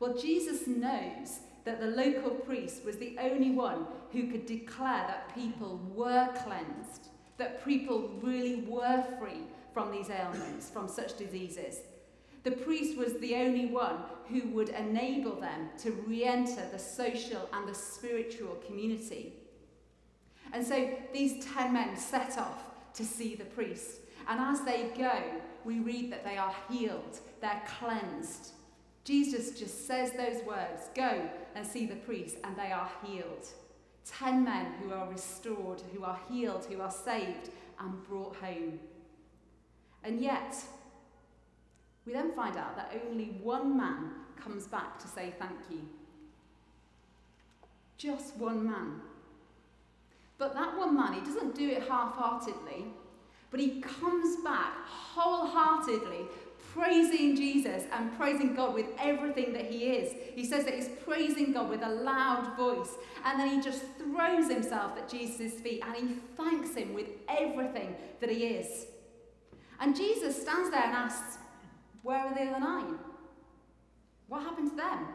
Well, 0.00 0.16
Jesus 0.16 0.66
knows 0.66 1.40
that 1.64 1.80
the 1.80 1.88
local 1.88 2.30
priest 2.30 2.84
was 2.84 2.96
the 2.96 3.18
only 3.20 3.50
one 3.50 3.86
who 4.12 4.28
could 4.28 4.46
declare 4.46 5.04
that 5.06 5.34
people 5.34 5.78
were 5.94 6.28
cleansed, 6.44 7.08
that 7.36 7.62
people 7.64 8.10
really 8.22 8.62
were 8.62 9.04
free 9.18 9.42
from 9.74 9.92
these 9.92 10.08
ailments, 10.08 10.70
from 10.70 10.88
such 10.88 11.18
diseases. 11.18 11.80
The 12.42 12.50
priest 12.50 12.96
was 12.98 13.14
the 13.14 13.36
only 13.36 13.66
one 13.66 13.98
who 14.28 14.48
would 14.48 14.70
enable 14.70 15.40
them 15.40 15.70
to 15.82 15.92
re 16.06 16.24
enter 16.24 16.66
the 16.72 16.78
social 16.78 17.48
and 17.52 17.68
the 17.68 17.74
spiritual 17.74 18.56
community. 18.66 19.34
And 20.52 20.66
so 20.66 20.90
these 21.12 21.44
ten 21.44 21.72
men 21.72 21.96
set 21.96 22.38
off 22.38 22.64
to 22.94 23.04
see 23.04 23.34
the 23.34 23.44
priest. 23.44 24.00
And 24.28 24.40
as 24.40 24.62
they 24.62 24.90
go, 24.96 25.22
we 25.64 25.78
read 25.78 26.12
that 26.12 26.24
they 26.24 26.36
are 26.36 26.54
healed, 26.68 27.20
they're 27.40 27.62
cleansed. 27.78 28.50
Jesus 29.04 29.58
just 29.58 29.86
says 29.86 30.12
those 30.12 30.44
words 30.44 30.88
go 30.94 31.28
and 31.54 31.66
see 31.66 31.86
the 31.86 31.96
priest, 31.96 32.36
and 32.44 32.56
they 32.56 32.70
are 32.70 32.90
healed. 33.04 33.48
Ten 34.04 34.44
men 34.44 34.66
who 34.80 34.92
are 34.92 35.08
restored, 35.10 35.82
who 35.92 36.04
are 36.04 36.18
healed, 36.28 36.66
who 36.66 36.80
are 36.80 36.90
saved, 36.90 37.50
and 37.80 38.02
brought 38.08 38.36
home. 38.36 38.78
And 40.04 40.20
yet, 40.20 40.56
we 42.06 42.12
then 42.12 42.32
find 42.32 42.56
out 42.56 42.76
that 42.76 42.92
only 43.08 43.36
one 43.42 43.76
man 43.76 44.10
comes 44.42 44.66
back 44.66 44.98
to 44.98 45.06
say 45.08 45.32
thank 45.38 45.58
you. 45.70 45.82
Just 47.96 48.36
one 48.36 48.66
man. 48.66 49.00
But 50.38 50.54
that 50.54 50.76
one 50.76 50.96
man, 50.96 51.12
he 51.12 51.20
doesn't 51.20 51.54
do 51.54 51.68
it 51.68 51.88
half 51.88 52.14
heartedly, 52.14 52.86
but 53.52 53.60
he 53.60 53.80
comes 53.80 54.42
back 54.42 54.72
wholeheartedly, 54.86 56.26
praising 56.74 57.36
Jesus 57.36 57.84
and 57.92 58.16
praising 58.18 58.54
God 58.54 58.74
with 58.74 58.86
everything 58.98 59.52
that 59.52 59.66
he 59.66 59.84
is. 59.84 60.12
He 60.34 60.44
says 60.44 60.64
that 60.64 60.74
he's 60.74 60.88
praising 61.04 61.52
God 61.52 61.68
with 61.68 61.82
a 61.82 61.88
loud 61.88 62.56
voice, 62.56 62.96
and 63.24 63.38
then 63.38 63.50
he 63.50 63.62
just 63.62 63.84
throws 63.98 64.50
himself 64.50 64.96
at 64.96 65.08
Jesus' 65.08 65.60
feet 65.60 65.82
and 65.86 65.94
he 65.94 66.16
thanks 66.36 66.74
him 66.74 66.94
with 66.94 67.06
everything 67.28 67.94
that 68.20 68.30
he 68.30 68.46
is. 68.46 68.86
And 69.78 69.94
Jesus 69.94 70.40
stands 70.40 70.70
there 70.70 70.82
and 70.82 70.92
asks, 70.92 71.38
where 72.02 72.18
are 72.18 72.34
the 72.34 72.42
other 72.42 72.60
nine? 72.60 72.98
What 74.28 74.42
happened 74.42 74.70
to 74.70 74.76
them? 74.76 75.08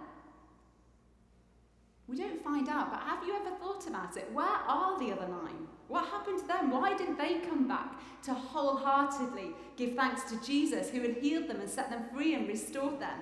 We 2.08 2.16
don't 2.16 2.42
find 2.42 2.70
out, 2.70 2.92
but 2.92 3.02
have 3.02 3.26
you 3.26 3.36
ever 3.36 3.56
thought 3.58 3.86
about 3.88 4.16
it? 4.16 4.32
Where 4.32 4.46
are 4.46 4.98
the 4.98 5.12
other 5.12 5.28
nine? 5.28 5.68
What 5.90 6.08
happened 6.08 6.40
to 6.40 6.48
them? 6.48 6.72
Why 6.72 6.96
didn't 6.96 7.18
they 7.18 7.40
come 7.40 7.68
back 7.68 8.00
to 8.24 8.34
wholeheartedly 8.34 9.52
give 9.76 9.96
thanks 9.96 10.24
to 10.32 10.42
Jesus 10.46 10.90
who 10.90 11.02
had 11.02 11.18
healed 11.18 11.48
them 11.48 11.60
and 11.60 11.70
set 11.70 11.90
them 11.90 12.06
free 12.14 12.36
and 12.36 12.48
restored 12.48 13.00
them? 13.00 13.20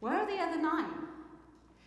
Where 0.00 0.14
are 0.14 0.26
the 0.26 0.42
other 0.42 0.60
nine? 0.60 1.06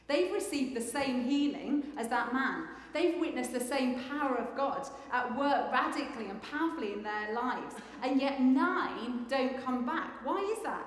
They've 0.10 0.34
received 0.34 0.76
the 0.76 0.82
same 0.82 1.24
healing 1.24 1.84
as 1.96 2.08
that 2.08 2.34
man. 2.34 2.64
They've 2.94 3.20
witnessed 3.20 3.54
the 3.54 3.60
same 3.60 4.04
power 4.10 4.36
of 4.36 4.58
God 4.58 4.88
at 5.14 5.38
work 5.38 5.72
radically 5.72 6.30
and 6.30 6.42
powerfully 6.42 6.94
in 6.94 7.04
their 7.04 7.34
lives, 7.34 7.76
and 8.02 8.20
yet 8.20 8.42
nine 8.42 9.28
don't 9.30 9.64
come 9.64 9.86
back. 9.86 10.26
Why 10.26 10.40
is 10.58 10.64
that? 10.64 10.84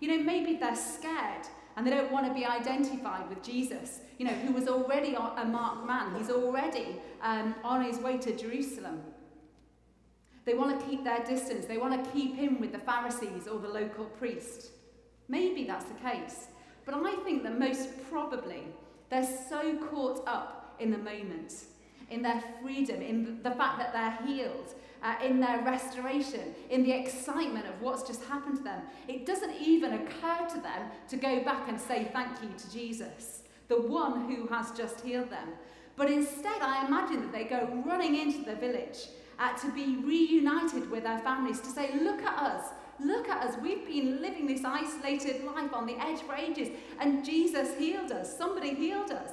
You 0.00 0.08
know, 0.08 0.22
maybe 0.22 0.56
they're 0.56 0.76
scared 0.76 1.46
and 1.76 1.86
they 1.86 1.90
don't 1.90 2.12
want 2.12 2.26
to 2.26 2.34
be 2.34 2.44
identified 2.44 3.28
with 3.30 3.42
Jesus, 3.42 4.00
you 4.18 4.26
know, 4.26 4.32
who 4.32 4.52
was 4.52 4.68
already 4.68 5.14
a 5.14 5.44
marked 5.46 5.86
man. 5.86 6.14
He's 6.16 6.30
already 6.30 6.96
um, 7.22 7.54
on 7.64 7.82
his 7.82 7.98
way 7.98 8.18
to 8.18 8.36
Jerusalem. 8.36 9.00
They 10.44 10.54
want 10.54 10.78
to 10.78 10.86
keep 10.86 11.04
their 11.04 11.24
distance. 11.24 11.64
They 11.64 11.78
want 11.78 12.04
to 12.04 12.10
keep 12.10 12.34
him 12.34 12.60
with 12.60 12.72
the 12.72 12.78
Pharisees 12.80 13.48
or 13.48 13.58
the 13.60 13.68
local 13.68 14.04
priest. 14.04 14.72
Maybe 15.28 15.64
that's 15.64 15.84
the 15.84 15.94
case. 15.94 16.48
But 16.88 17.04
I 17.04 17.16
think 17.16 17.42
that 17.42 17.58
most 17.58 17.90
probably 18.08 18.62
they're 19.10 19.28
so 19.50 19.76
caught 19.90 20.26
up 20.26 20.74
in 20.80 20.90
the 20.90 20.96
moment, 20.96 21.52
in 22.10 22.22
their 22.22 22.42
freedom, 22.62 23.02
in 23.02 23.42
the 23.42 23.50
fact 23.50 23.78
that 23.78 23.92
they're 23.92 24.26
healed, 24.26 24.74
uh, 25.02 25.16
in 25.22 25.38
their 25.38 25.60
restoration, 25.66 26.54
in 26.70 26.82
the 26.82 26.92
excitement 26.92 27.66
of 27.66 27.82
what's 27.82 28.04
just 28.04 28.24
happened 28.24 28.56
to 28.56 28.62
them. 28.62 28.80
It 29.06 29.26
doesn't 29.26 29.54
even 29.60 29.92
occur 29.92 30.46
to 30.48 30.60
them 30.62 30.90
to 31.08 31.16
go 31.18 31.44
back 31.44 31.68
and 31.68 31.78
say 31.78 32.08
thank 32.10 32.42
you 32.42 32.48
to 32.56 32.70
Jesus, 32.70 33.42
the 33.68 33.82
one 33.82 34.24
who 34.24 34.46
has 34.46 34.70
just 34.70 35.02
healed 35.02 35.28
them. 35.28 35.48
But 35.94 36.10
instead, 36.10 36.62
I 36.62 36.86
imagine 36.86 37.20
that 37.20 37.32
they 37.32 37.44
go 37.44 37.82
running 37.84 38.16
into 38.16 38.46
the 38.46 38.56
village 38.56 39.08
uh, 39.38 39.52
to 39.58 39.70
be 39.72 39.96
reunited 39.96 40.90
with 40.90 41.02
their 41.02 41.18
families, 41.18 41.60
to 41.60 41.66
say, 41.66 41.90
Look 42.00 42.22
at 42.22 42.38
us. 42.38 42.68
Look 43.00 43.28
at 43.28 43.46
us. 43.46 43.56
We've 43.62 43.86
been 43.86 44.20
living 44.20 44.46
this 44.46 44.64
isolated 44.64 45.44
life 45.44 45.72
on 45.72 45.86
the 45.86 45.96
edge 46.00 46.20
for 46.20 46.34
ages, 46.34 46.68
and 46.98 47.24
Jesus 47.24 47.76
healed 47.78 48.10
us. 48.10 48.36
Somebody 48.36 48.74
healed 48.74 49.12
us. 49.12 49.32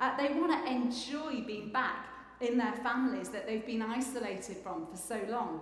Uh, 0.00 0.16
they 0.16 0.32
want 0.34 0.52
to 0.52 0.70
enjoy 0.70 1.42
being 1.46 1.70
back 1.70 2.08
in 2.40 2.58
their 2.58 2.74
families 2.82 3.28
that 3.28 3.46
they've 3.46 3.64
been 3.64 3.82
isolated 3.82 4.56
from 4.56 4.86
for 4.86 4.96
so 4.96 5.20
long. 5.28 5.60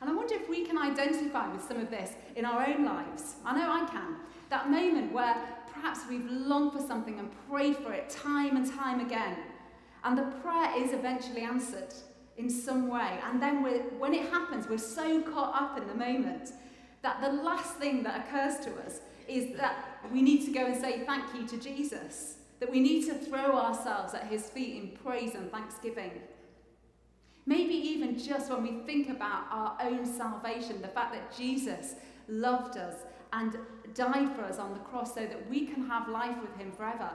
And 0.00 0.08
I 0.08 0.14
wonder 0.14 0.34
if 0.34 0.48
we 0.48 0.64
can 0.64 0.78
identify 0.78 1.52
with 1.52 1.62
some 1.62 1.78
of 1.78 1.90
this 1.90 2.12
in 2.34 2.46
our 2.46 2.66
own 2.66 2.84
lives. 2.84 3.36
I 3.44 3.54
know 3.54 3.70
I 3.70 3.86
can. 3.90 4.16
That 4.48 4.70
moment 4.70 5.12
where 5.12 5.36
perhaps 5.72 6.00
we've 6.08 6.28
longed 6.30 6.72
for 6.72 6.80
something 6.80 7.18
and 7.18 7.30
prayed 7.48 7.76
for 7.76 7.92
it 7.92 8.08
time 8.08 8.56
and 8.56 8.66
time 8.66 9.04
again. 9.04 9.36
And 10.02 10.16
the 10.16 10.22
prayer 10.42 10.82
is 10.82 10.92
eventually 10.92 11.42
answered 11.42 11.92
in 12.40 12.50
some 12.50 12.88
way. 12.88 13.20
And 13.24 13.40
then 13.40 13.62
when 13.98 14.14
it 14.14 14.28
happens, 14.30 14.68
we're 14.68 14.78
so 14.78 15.22
caught 15.22 15.54
up 15.60 15.78
in 15.78 15.86
the 15.86 15.94
moment 15.94 16.50
that 17.02 17.20
the 17.20 17.30
last 17.30 17.76
thing 17.76 18.02
that 18.02 18.26
occurs 18.26 18.58
to 18.64 18.70
us 18.86 19.00
is 19.28 19.56
that 19.56 20.00
we 20.12 20.22
need 20.22 20.44
to 20.46 20.52
go 20.52 20.66
and 20.66 20.74
say 20.74 21.04
thank 21.04 21.24
you 21.34 21.46
to 21.46 21.56
Jesus. 21.56 22.36
That 22.58 22.70
we 22.70 22.80
need 22.80 23.06
to 23.06 23.14
throw 23.14 23.56
ourselves 23.56 24.12
at 24.14 24.26
his 24.26 24.50
feet 24.50 24.82
in 24.82 24.90
praise 25.04 25.34
and 25.34 25.50
thanksgiving. 25.50 26.12
Maybe 27.46 27.74
even 27.74 28.18
just 28.18 28.50
when 28.50 28.62
we 28.62 28.84
think 28.84 29.08
about 29.08 29.44
our 29.50 29.78
own 29.80 30.04
salvation, 30.04 30.82
the 30.82 30.88
fact 30.88 31.14
that 31.14 31.34
Jesus 31.36 31.94
loved 32.28 32.76
us 32.76 32.96
and 33.32 33.56
died 33.94 34.34
for 34.36 34.42
us 34.42 34.58
on 34.58 34.74
the 34.74 34.80
cross 34.80 35.14
so 35.14 35.20
that 35.20 35.48
we 35.48 35.66
can 35.66 35.86
have 35.86 36.08
life 36.08 36.36
with 36.40 36.54
him 36.56 36.70
forever. 36.72 37.10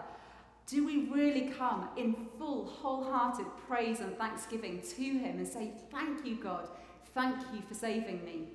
Do 0.68 0.86
we 0.86 1.06
really 1.06 1.54
come 1.58 1.90
in 1.96 2.16
full, 2.40 2.66
wholehearted 2.66 3.46
praise 3.68 4.00
and 4.00 4.18
thanksgiving 4.18 4.82
to 4.82 5.04
him 5.04 5.38
and 5.38 5.48
say, 5.48 5.72
Thank 5.92 6.26
you, 6.26 6.36
God. 6.36 6.68
Thank 7.14 7.38
you 7.54 7.62
for 7.68 7.76
saving 7.76 8.26
me? 8.26 8.48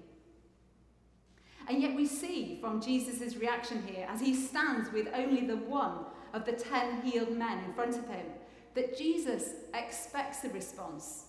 And 1.68 1.80
yet 1.80 1.94
we 1.94 2.06
see 2.06 2.58
from 2.60 2.80
Jesus' 2.80 3.36
reaction 3.36 3.82
here, 3.86 4.06
as 4.10 4.20
he 4.20 4.34
stands 4.34 4.92
with 4.92 5.08
only 5.14 5.46
the 5.46 5.56
one 5.56 6.04
of 6.32 6.44
the 6.44 6.52
ten 6.52 7.00
healed 7.02 7.36
men 7.36 7.64
in 7.64 7.72
front 7.74 7.96
of 7.96 8.08
him, 8.08 8.26
that 8.74 8.98
Jesus 8.98 9.50
expects 9.72 10.44
a 10.44 10.48
response. 10.48 11.26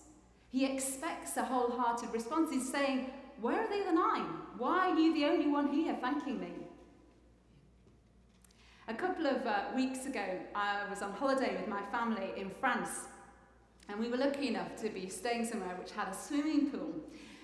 He 0.50 0.66
expects 0.66 1.36
a 1.36 1.44
wholehearted 1.44 2.12
response. 2.12 2.50
He's 2.50 2.70
saying, 2.70 3.10
Where 3.40 3.60
are 3.60 3.68
the 3.68 3.82
other 3.82 3.94
nine? 3.94 4.26
Why 4.58 4.90
are 4.90 4.98
you 4.98 5.14
the 5.14 5.26
only 5.26 5.46
one 5.46 5.72
here 5.72 5.96
thanking 6.00 6.40
me? 6.40 6.61
A 8.92 8.94
couple 8.94 9.26
of 9.26 9.46
uh, 9.46 9.62
weeks 9.74 10.04
ago, 10.04 10.38
I 10.54 10.82
was 10.90 11.00
on 11.00 11.12
holiday 11.12 11.56
with 11.56 11.66
my 11.66 11.80
family 11.90 12.32
in 12.36 12.50
France, 12.50 13.06
and 13.88 13.98
we 13.98 14.10
were 14.10 14.18
lucky 14.18 14.48
enough 14.48 14.76
to 14.82 14.90
be 14.90 15.08
staying 15.08 15.46
somewhere 15.46 15.74
which 15.80 15.92
had 15.92 16.08
a 16.08 16.14
swimming 16.14 16.70
pool. 16.70 17.00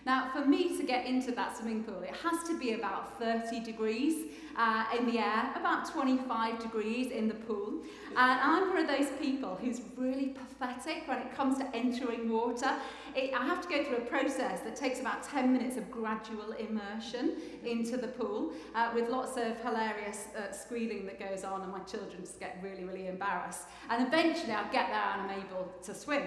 Now, 0.09 0.31
for 0.33 0.43
me 0.43 0.75
to 0.79 0.85
get 0.85 1.05
into 1.05 1.33
that 1.33 1.59
swimming 1.59 1.85
pool, 1.85 2.01
it 2.01 2.17
has 2.23 2.43
to 2.49 2.59
be 2.59 2.73
about 2.73 3.19
30 3.19 3.61
degrees 3.61 4.25
uh, 4.57 4.87
in 4.99 5.05
the 5.05 5.19
air, 5.19 5.53
about 5.55 5.93
25 5.93 6.59
degrees 6.59 7.13
in 7.13 7.29
the 7.29 7.35
pool. 7.35 7.83
And 8.17 8.41
I'm 8.41 8.71
one 8.71 8.79
of 8.79 8.89
those 8.89 9.11
people 9.21 9.59
who's 9.61 9.83
really 9.99 10.29
pathetic 10.29 11.07
when 11.07 11.19
it 11.19 11.35
comes 11.35 11.59
to 11.59 11.77
entering 11.77 12.31
water. 12.31 12.75
It, 13.15 13.35
I 13.35 13.45
have 13.45 13.61
to 13.61 13.69
go 13.69 13.85
through 13.85 13.99
a 13.99 14.07
process 14.07 14.61
that 14.61 14.77
takes 14.77 14.99
about 14.99 15.25
10 15.25 15.53
minutes 15.53 15.77
of 15.77 15.91
gradual 15.91 16.53
immersion 16.53 17.37
into 17.63 17.99
the 17.99 18.09
pool 18.09 18.53
uh, 18.75 18.91
with 18.95 19.11
lots 19.11 19.37
of 19.37 19.59
hilarious 19.59 20.29
uh, 20.35 20.51
squealing 20.53 21.05
that 21.05 21.21
goes 21.21 21.45
on, 21.45 21.61
and 21.61 21.71
my 21.71 21.81
children 21.81 22.23
just 22.23 22.41
get 22.41 22.59
really, 22.63 22.85
really 22.85 23.09
embarrassed. 23.09 23.65
And 23.91 24.07
eventually 24.07 24.53
I'll 24.53 24.73
get 24.73 24.89
there 24.89 25.05
and 25.13 25.31
I'm 25.31 25.39
able 25.39 25.71
to 25.83 25.95
swim. 25.95 26.23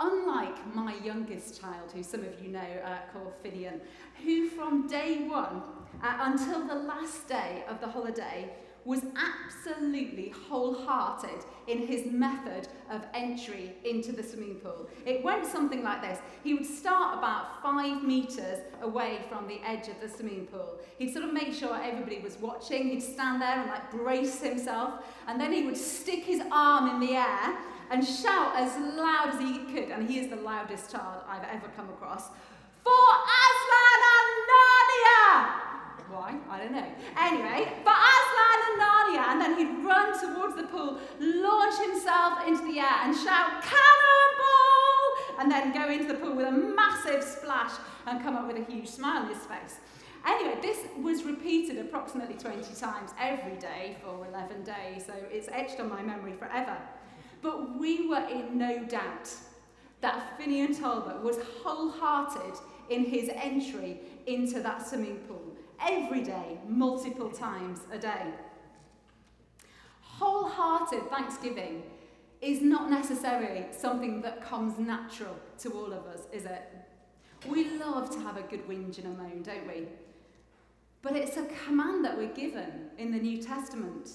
Unlike 0.00 0.74
my 0.74 0.94
youngest 1.02 1.60
child, 1.60 1.90
who 1.92 2.02
some 2.02 2.20
of 2.20 2.40
you 2.40 2.50
know, 2.50 2.60
uh, 2.84 2.98
called 3.12 3.32
Finian, 3.42 3.80
who 4.22 4.48
from 4.48 4.86
day 4.86 5.26
one 5.26 5.62
uh, 6.02 6.16
until 6.20 6.66
the 6.66 6.74
last 6.74 7.28
day 7.28 7.64
of 7.68 7.80
the 7.80 7.88
holiday 7.88 8.50
was 8.88 9.02
absolutely 9.44 10.32
wholehearted 10.48 11.44
in 11.66 11.86
his 11.86 12.10
method 12.10 12.66
of 12.90 13.04
entry 13.12 13.74
into 13.84 14.12
the 14.12 14.22
swimming 14.22 14.54
pool. 14.54 14.88
It 15.04 15.22
went 15.22 15.44
something 15.44 15.82
like 15.82 16.00
this. 16.00 16.20
He 16.42 16.54
would 16.54 16.64
start 16.64 17.18
about 17.18 17.62
five 17.62 18.02
metres 18.02 18.60
away 18.80 19.18
from 19.28 19.46
the 19.46 19.60
edge 19.62 19.88
of 19.88 20.00
the 20.00 20.08
swimming 20.08 20.46
pool. 20.46 20.78
He'd 20.98 21.12
sort 21.12 21.26
of 21.26 21.34
make 21.34 21.52
sure 21.52 21.78
everybody 21.78 22.20
was 22.20 22.38
watching. 22.38 22.88
He'd 22.88 23.02
stand 23.02 23.42
there 23.42 23.60
and 23.60 23.68
like 23.68 23.90
brace 23.90 24.40
himself. 24.40 25.04
And 25.26 25.38
then 25.38 25.52
he 25.52 25.66
would 25.66 25.76
stick 25.76 26.24
his 26.24 26.40
arm 26.50 26.88
in 26.88 27.06
the 27.06 27.14
air 27.14 27.58
and 27.90 28.02
shout 28.02 28.56
as 28.56 28.74
loud 28.96 29.34
as 29.34 29.40
he 29.40 29.58
could, 29.74 29.90
and 29.90 30.08
he 30.08 30.18
is 30.18 30.28
the 30.28 30.36
loudest 30.36 30.90
child 30.90 31.24
I've 31.28 31.44
ever 31.44 31.68
come 31.76 31.90
across, 31.90 32.28
for! 32.82 32.92
Why? 36.10 36.34
I 36.48 36.58
don't 36.58 36.72
know. 36.72 36.86
Anyway, 37.20 37.68
for 37.84 37.92
Aslan 37.92 38.58
and 38.68 38.80
Narnia, 38.80 39.24
and 39.32 39.40
then 39.40 39.58
he'd 39.58 39.84
run 39.84 40.18
towards 40.18 40.56
the 40.56 40.64
pool, 40.64 40.98
launch 41.20 41.78
himself 41.80 42.46
into 42.46 42.62
the 42.64 42.78
air, 42.80 42.96
and 43.02 43.14
shout, 43.14 43.62
Cannonball! 43.62 45.38
And 45.38 45.50
then 45.50 45.72
go 45.72 45.88
into 45.92 46.08
the 46.08 46.14
pool 46.14 46.34
with 46.34 46.46
a 46.46 46.52
massive 46.52 47.22
splash 47.22 47.72
and 48.06 48.22
come 48.22 48.36
up 48.36 48.46
with 48.46 48.56
a 48.56 48.72
huge 48.72 48.88
smile 48.88 49.22
on 49.22 49.28
his 49.28 49.44
face. 49.44 49.80
Anyway, 50.26 50.58
this 50.60 50.78
was 51.00 51.24
repeated 51.24 51.78
approximately 51.78 52.34
20 52.34 52.74
times 52.74 53.12
every 53.20 53.56
day 53.56 53.96
for 54.02 54.26
11 54.26 54.64
days, 54.64 55.06
so 55.06 55.12
it's 55.30 55.48
etched 55.52 55.78
on 55.78 55.88
my 55.88 56.02
memory 56.02 56.32
forever. 56.32 56.76
But 57.40 57.78
we 57.78 58.08
were 58.08 58.26
in 58.28 58.58
no 58.58 58.84
doubt 58.84 59.30
that 60.00 60.38
Finian 60.38 60.78
Talbot 60.78 61.22
was 61.22 61.36
wholehearted 61.62 62.58
in 62.90 63.04
his 63.04 63.30
entry 63.34 64.00
into 64.26 64.60
that 64.60 64.86
swimming 64.86 65.18
pool 65.28 65.42
every 65.80 66.22
day, 66.22 66.58
multiple 66.66 67.30
times 67.30 67.80
a 67.92 67.98
day. 67.98 68.26
Wholehearted 70.00 71.08
thanksgiving 71.10 71.82
is 72.40 72.60
not 72.60 72.90
necessarily 72.90 73.66
something 73.72 74.20
that 74.22 74.44
comes 74.44 74.78
natural 74.78 75.36
to 75.58 75.70
all 75.70 75.92
of 75.92 76.06
us, 76.06 76.22
is 76.32 76.44
it? 76.44 76.62
We 77.46 77.78
love 77.78 78.10
to 78.10 78.20
have 78.20 78.36
a 78.36 78.42
good 78.42 78.66
whinge 78.68 78.98
and 78.98 79.06
a 79.06 79.22
moan, 79.22 79.42
don't 79.42 79.66
we? 79.66 79.86
But 81.02 81.14
it's 81.16 81.36
a 81.36 81.46
command 81.64 82.04
that 82.04 82.16
we're 82.16 82.34
given 82.34 82.90
in 82.98 83.12
the 83.12 83.18
New 83.18 83.40
Testament. 83.40 84.10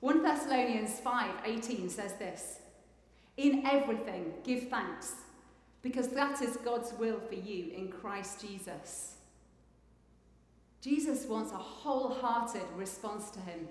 1 0.00 0.22
Thessalonians 0.22 1.00
5:18 1.00 1.90
says 1.90 2.14
this: 2.14 2.60
In 3.36 3.66
everything 3.66 4.34
give 4.44 4.68
thanks, 4.68 5.14
because 5.86 6.08
that 6.08 6.42
is 6.42 6.56
God's 6.56 6.92
will 6.94 7.20
for 7.20 7.36
you 7.36 7.70
in 7.72 7.86
Christ 7.86 8.40
Jesus. 8.40 9.14
Jesus 10.80 11.26
wants 11.26 11.52
a 11.52 11.56
wholehearted 11.56 12.66
response 12.74 13.30
to 13.30 13.38
him. 13.38 13.68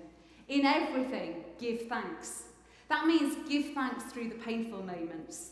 In 0.48 0.64
everything, 0.64 1.44
give 1.60 1.82
thanks. 1.88 2.44
That 2.88 3.06
means 3.06 3.36
give 3.46 3.74
thanks 3.74 4.04
through 4.04 4.30
the 4.30 4.36
painful 4.36 4.78
moments. 4.78 5.50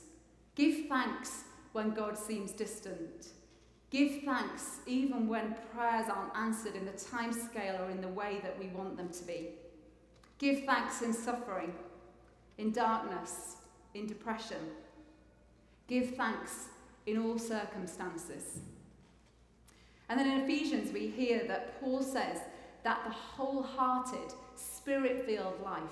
Give 0.54 0.86
thanks 0.88 1.44
when 1.72 1.90
God 1.90 2.16
seems 2.16 2.52
distant. 2.52 3.28
Give 3.90 4.22
thanks 4.24 4.78
even 4.86 5.28
when 5.28 5.56
prayers 5.74 6.06
aren't 6.08 6.34
answered 6.34 6.76
in 6.76 6.86
the 6.86 6.92
time 6.92 7.34
scale 7.34 7.76
or 7.82 7.90
in 7.90 8.00
the 8.00 8.08
way 8.08 8.40
that 8.42 8.58
we 8.58 8.68
want 8.68 8.96
them 8.96 9.10
to 9.10 9.24
be. 9.24 9.50
Give 10.38 10.64
thanks 10.64 11.02
in 11.02 11.12
suffering, 11.12 11.74
in 12.56 12.72
darkness, 12.72 13.56
in 13.92 14.06
depression. 14.06 14.70
Give 15.86 16.14
thanks 16.14 16.68
in 17.06 17.18
all 17.18 17.38
circumstances. 17.38 18.60
And 20.08 20.18
then 20.18 20.30
in 20.30 20.40
Ephesians, 20.42 20.92
we 20.92 21.08
hear 21.08 21.44
that 21.48 21.80
Paul 21.80 22.02
says 22.02 22.38
that 22.82 23.02
the 23.04 23.10
wholehearted, 23.10 24.34
spirit 24.56 25.24
filled 25.24 25.60
life 25.62 25.82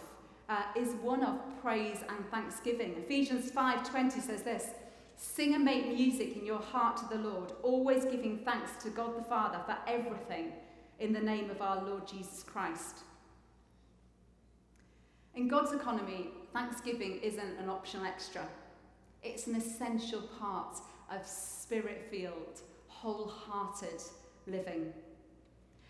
uh, 0.49 0.63
is 0.77 0.95
one 1.03 1.23
of 1.25 1.39
praise 1.63 1.99
and 2.09 2.31
thanksgiving. 2.31 2.95
Ephesians 2.99 3.51
5:20 3.51 4.21
says 4.21 4.43
this: 4.43 4.71
Sing 5.17 5.55
and 5.55 5.65
make 5.65 5.87
music 5.87 6.37
in 6.37 6.45
your 6.45 6.61
heart 6.61 6.97
to 6.99 7.07
the 7.09 7.23
Lord, 7.23 7.53
always 7.63 8.05
giving 8.05 8.39
thanks 8.39 8.83
to 8.83 8.91
God 8.91 9.17
the 9.17 9.25
Father 9.25 9.61
for 9.65 9.77
everything 9.87 10.53
in 10.99 11.13
the 11.13 11.21
name 11.21 11.51
of 11.51 11.63
our 11.63 11.83
Lord 11.83 12.07
Jesus 12.07 12.43
Christ. 12.43 12.99
In 15.35 15.49
God's 15.49 15.73
economy, 15.73 16.29
thanksgiving 16.53 17.19
isn't 17.23 17.59
an 17.59 17.71
optional 17.71 18.05
extra. 18.05 18.47
It's 19.23 19.47
an 19.47 19.55
essential 19.55 20.23
part 20.41 20.79
of 21.11 21.27
spirit 21.27 22.09
filled, 22.11 22.61
wholehearted 22.89 24.03
living. 24.47 24.93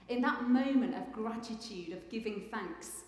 In 0.08 0.20
that 0.22 0.48
moment 0.48 0.94
of 0.94 1.12
gratitude, 1.12 1.92
of 1.92 2.08
giving 2.10 2.42
thanks, 2.50 3.02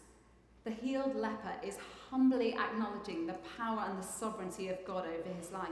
the 0.65 0.71
healed 0.71 1.17
leper 1.17 1.53
is 1.63 1.77
humbly 2.09 2.55
acknowledging 2.55 3.27
the 3.27 3.37
power 3.59 3.85
and 3.89 3.99
the 3.99 4.07
sovereignty 4.07 4.69
of 4.69 4.85
God 4.87 5.05
over 5.07 5.35
his 5.39 5.51
life. 5.51 5.69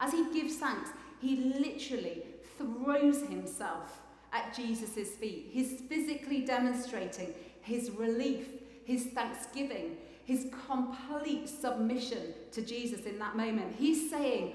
As 0.00 0.12
he 0.12 0.32
gives 0.32 0.56
thanks, 0.56 0.90
he 1.20 1.36
literally 1.36 2.24
throws 2.58 3.22
himself 3.22 4.02
at 4.32 4.52
Jesus' 4.52 5.10
feet. 5.10 5.48
He's 5.50 5.80
physically 5.82 6.40
demonstrating 6.40 7.32
his 7.62 7.92
relief 7.92 8.48
his 8.84 9.06
thanksgiving, 9.06 9.96
his 10.24 10.46
complete 10.66 11.48
submission 11.48 12.34
to 12.52 12.62
Jesus 12.62 13.06
in 13.06 13.18
that 13.18 13.36
moment. 13.36 13.76
He's 13.78 14.10
saying, 14.10 14.54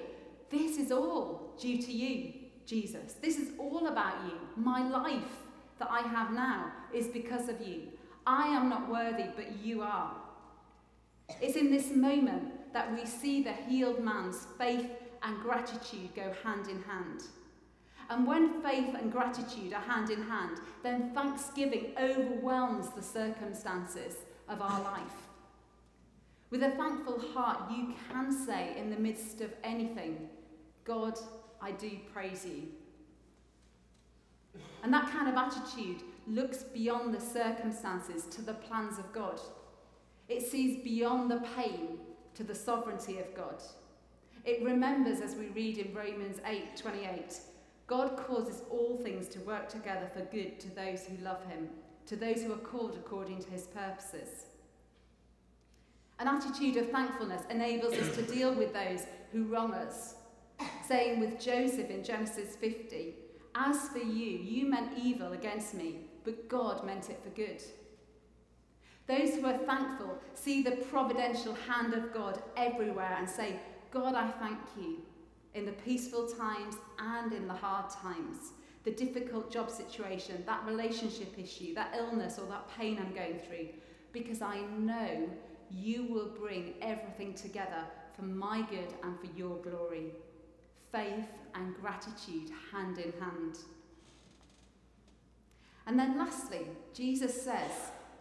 This 0.49 0.77
is 0.77 0.91
all 0.91 1.53
due 1.59 1.81
to 1.81 1.91
you, 1.91 2.33
Jesus. 2.65 3.13
This 3.21 3.37
is 3.37 3.51
all 3.59 3.87
about 3.87 4.15
you. 4.25 4.33
My 4.55 4.87
life 4.87 5.37
that 5.77 5.89
I 5.89 6.01
have 6.01 6.31
now 6.31 6.71
is 6.93 7.07
because 7.07 7.49
of 7.49 7.65
you. 7.65 7.83
I 8.25 8.47
am 8.47 8.69
not 8.69 8.89
worthy, 8.89 9.25
but 9.35 9.57
you 9.63 9.81
are. 9.81 10.15
It's 11.41 11.55
in 11.55 11.71
this 11.71 11.91
moment 11.91 12.73
that 12.73 12.91
we 12.93 13.05
see 13.05 13.43
the 13.43 13.53
healed 13.53 14.03
man's 14.03 14.47
faith 14.57 14.89
and 15.23 15.41
gratitude 15.41 16.15
go 16.15 16.33
hand 16.43 16.67
in 16.67 16.81
hand. 16.83 17.23
And 18.09 18.25
when 18.25 18.61
faith 18.63 18.95
and 18.95 19.11
gratitude 19.11 19.73
are 19.73 19.81
hand 19.81 20.09
in 20.09 20.23
hand, 20.23 20.57
then 20.81 21.11
thanksgiving 21.13 21.93
overwhelms 21.99 22.89
the 22.89 23.03
circumstances 23.03 24.15
of 24.47 24.61
our 24.61 24.81
life. 24.81 25.28
With 26.51 26.63
a 26.63 26.71
thankful 26.71 27.19
heart, 27.33 27.71
you 27.71 27.93
can 28.09 28.31
say 28.31 28.75
in 28.77 28.89
the 28.89 28.99
midst 28.99 29.41
of 29.41 29.53
anything, 29.63 30.29
God, 30.83 31.19
I 31.61 31.71
do 31.71 31.91
praise 32.11 32.45
you. 32.45 32.69
And 34.83 34.91
that 34.93 35.11
kind 35.11 35.27
of 35.27 35.35
attitude 35.35 36.01
looks 36.25 36.63
beyond 36.63 37.13
the 37.13 37.21
circumstances 37.21 38.23
to 38.31 38.41
the 38.41 38.53
plans 38.53 38.97
of 38.97 39.11
God. 39.13 39.39
It 40.27 40.41
sees 40.41 40.83
beyond 40.83 41.29
the 41.29 41.43
pain 41.55 41.99
to 42.35 42.43
the 42.43 42.55
sovereignty 42.55 43.19
of 43.19 43.35
God. 43.35 43.61
It 44.45 44.63
remembers, 44.63 45.21
as 45.21 45.35
we 45.35 45.47
read 45.47 45.77
in 45.77 45.93
Romans 45.93 46.39
8 46.45 46.77
28, 46.77 47.39
God 47.87 48.17
causes 48.17 48.63
all 48.69 48.97
things 48.97 49.27
to 49.29 49.39
work 49.39 49.67
together 49.67 50.09
for 50.13 50.21
good 50.21 50.59
to 50.61 50.75
those 50.75 51.05
who 51.05 51.23
love 51.23 51.43
him, 51.45 51.69
to 52.05 52.15
those 52.15 52.41
who 52.41 52.53
are 52.53 52.57
called 52.57 52.95
according 52.95 53.41
to 53.43 53.49
his 53.49 53.67
purposes. 53.67 54.45
An 56.19 56.27
attitude 56.27 56.75
of 56.75 56.91
thankfulness 56.91 57.43
enables 57.49 57.93
us 57.93 58.13
to 58.17 58.21
deal 58.23 58.53
with 58.53 58.73
those 58.73 59.05
who 59.31 59.45
wrong 59.45 59.73
us, 59.73 60.15
saying 60.85 61.21
with 61.21 61.39
Joseph 61.39 61.89
in 61.89 62.03
Genesis 62.03 62.57
50, 62.57 63.13
As 63.55 63.87
for 63.87 63.99
you, 63.99 64.37
you 64.37 64.69
meant 64.69 64.97
evil 65.01 65.31
against 65.31 65.73
me, 65.73 66.01
but 66.25 66.49
God 66.49 66.85
meant 66.85 67.09
it 67.09 67.21
for 67.23 67.29
good. 67.29 67.63
Those 69.07 69.33
who 69.35 69.45
are 69.45 69.57
thankful 69.59 70.19
see 70.33 70.61
the 70.61 70.71
providential 70.91 71.55
hand 71.55 71.93
of 71.93 72.13
God 72.13 72.43
everywhere 72.57 73.15
and 73.17 73.27
say, 73.27 73.55
God, 73.89 74.13
I 74.13 74.29
thank 74.29 74.59
you. 74.77 74.97
In 75.55 75.65
the 75.65 75.71
peaceful 75.71 76.27
times 76.27 76.75
and 76.99 77.31
in 77.31 77.47
the 77.47 77.53
hard 77.53 77.89
times, 77.89 78.51
the 78.83 78.91
difficult 78.91 79.51
job 79.51 79.71
situation, 79.71 80.43
that 80.45 80.65
relationship 80.65 81.39
issue, 81.39 81.73
that 81.75 81.95
illness 81.97 82.37
or 82.37 82.45
that 82.47 82.69
pain 82.77 82.99
I'm 82.99 83.15
going 83.15 83.39
through, 83.39 83.69
because 84.11 84.41
I 84.41 84.61
know 84.77 85.29
you 85.71 86.05
will 86.05 86.27
bring 86.27 86.73
everything 86.81 87.33
together 87.33 87.83
for 88.15 88.23
my 88.23 88.61
good 88.69 88.93
and 89.03 89.19
for 89.19 89.27
your 89.37 89.57
glory. 89.57 90.11
Faith 90.91 91.27
and 91.55 91.75
gratitude 91.75 92.49
hand 92.71 92.97
in 92.97 93.13
hand. 93.19 93.59
And 95.85 95.97
then 95.97 96.17
lastly, 96.17 96.67
Jesus 96.93 97.41
says 97.41 97.71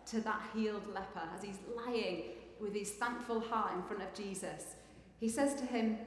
to 0.07 0.21
that 0.23 0.41
healed 0.55 0.87
leper 0.95 1.23
as 1.37 1.43
he's 1.43 1.59
lying 1.77 2.23
with 2.61 2.75
his 2.75 2.91
thankful 2.93 3.41
heart 3.41 3.75
in 3.75 3.83
front 3.83 4.03
of 4.03 4.15
Jesus, 4.15 4.77
he 5.21 5.29
says 5.29 5.55
to 5.57 5.67
him, 5.67 5.99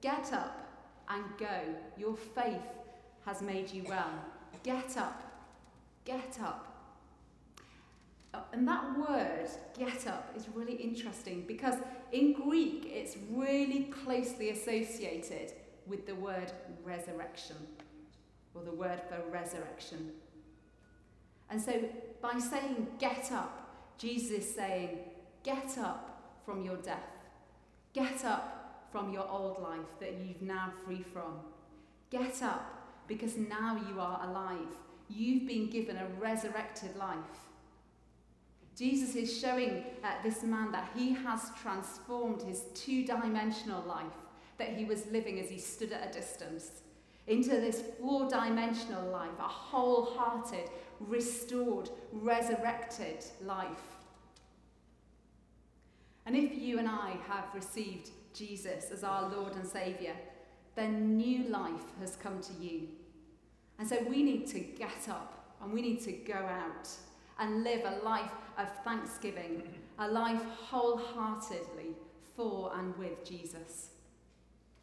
Get 0.00 0.32
up 0.32 0.62
and 1.08 1.24
go. 1.38 1.60
Your 1.96 2.16
faith 2.16 2.62
has 3.24 3.42
made 3.42 3.70
you 3.70 3.84
well. 3.88 4.10
Get 4.62 4.96
up. 4.96 5.22
Get 6.04 6.38
up. 6.42 6.71
Uh, 8.34 8.40
and 8.52 8.66
that 8.66 8.98
word, 8.98 9.48
get 9.78 10.06
up, 10.06 10.32
is 10.36 10.46
really 10.54 10.74
interesting 10.74 11.44
because 11.46 11.74
in 12.12 12.32
Greek 12.32 12.90
it's 12.90 13.16
really 13.30 13.84
closely 14.04 14.50
associated 14.50 15.52
with 15.86 16.06
the 16.06 16.14
word 16.14 16.50
resurrection, 16.82 17.56
or 18.54 18.62
the 18.62 18.72
word 18.72 19.00
for 19.08 19.18
resurrection. 19.30 20.12
And 21.50 21.60
so 21.60 21.84
by 22.22 22.38
saying 22.38 22.86
get 22.98 23.30
up, 23.32 23.58
Jesus 23.98 24.30
is 24.30 24.54
saying, 24.54 25.00
get 25.42 25.76
up 25.78 26.40
from 26.44 26.64
your 26.64 26.76
death. 26.76 26.98
Get 27.92 28.24
up 28.24 28.86
from 28.90 29.12
your 29.12 29.28
old 29.28 29.60
life 29.62 29.98
that 30.00 30.14
you've 30.24 30.42
now 30.42 30.72
free 30.84 31.04
from. 31.12 31.40
Get 32.10 32.42
up 32.42 33.04
because 33.06 33.36
now 33.36 33.80
you 33.88 34.00
are 34.00 34.20
alive. 34.28 34.74
You've 35.08 35.46
been 35.46 35.68
given 35.68 35.96
a 35.96 36.06
resurrected 36.18 36.96
life. 36.96 37.16
Jesus 38.76 39.14
is 39.14 39.38
showing 39.38 39.84
uh, 40.02 40.08
this 40.22 40.42
man 40.42 40.72
that 40.72 40.90
he 40.96 41.12
has 41.12 41.50
transformed 41.60 42.42
his 42.42 42.64
two 42.74 43.04
dimensional 43.04 43.82
life 43.82 44.06
that 44.58 44.68
he 44.76 44.84
was 44.84 45.06
living 45.06 45.40
as 45.40 45.50
he 45.50 45.58
stood 45.58 45.92
at 45.92 46.08
a 46.08 46.12
distance 46.12 46.82
into 47.26 47.50
this 47.50 47.82
four 48.00 48.28
dimensional 48.28 49.10
life, 49.10 49.38
a 49.38 49.42
wholehearted, 49.42 50.68
restored, 51.00 51.88
resurrected 52.12 53.24
life. 53.42 53.98
And 56.26 56.36
if 56.36 56.56
you 56.56 56.78
and 56.78 56.88
I 56.88 57.16
have 57.28 57.44
received 57.54 58.10
Jesus 58.32 58.90
as 58.90 59.04
our 59.04 59.28
Lord 59.28 59.54
and 59.54 59.66
Saviour, 59.66 60.14
then 60.74 61.16
new 61.16 61.44
life 61.44 61.98
has 62.00 62.16
come 62.16 62.40
to 62.40 62.52
you. 62.54 62.88
And 63.78 63.88
so 63.88 63.98
we 64.08 64.22
need 64.22 64.46
to 64.48 64.60
get 64.60 65.08
up 65.08 65.56
and 65.62 65.72
we 65.72 65.82
need 65.82 66.00
to 66.02 66.12
go 66.12 66.34
out 66.34 66.88
and 67.38 67.64
live 67.64 67.82
a 67.84 68.04
life 68.04 68.30
of 68.58 68.68
thanksgiving, 68.84 69.62
a 69.98 70.08
life 70.08 70.42
wholeheartedly 70.68 71.96
for 72.36 72.72
and 72.76 72.96
with 72.96 73.24
Jesus. 73.24 73.91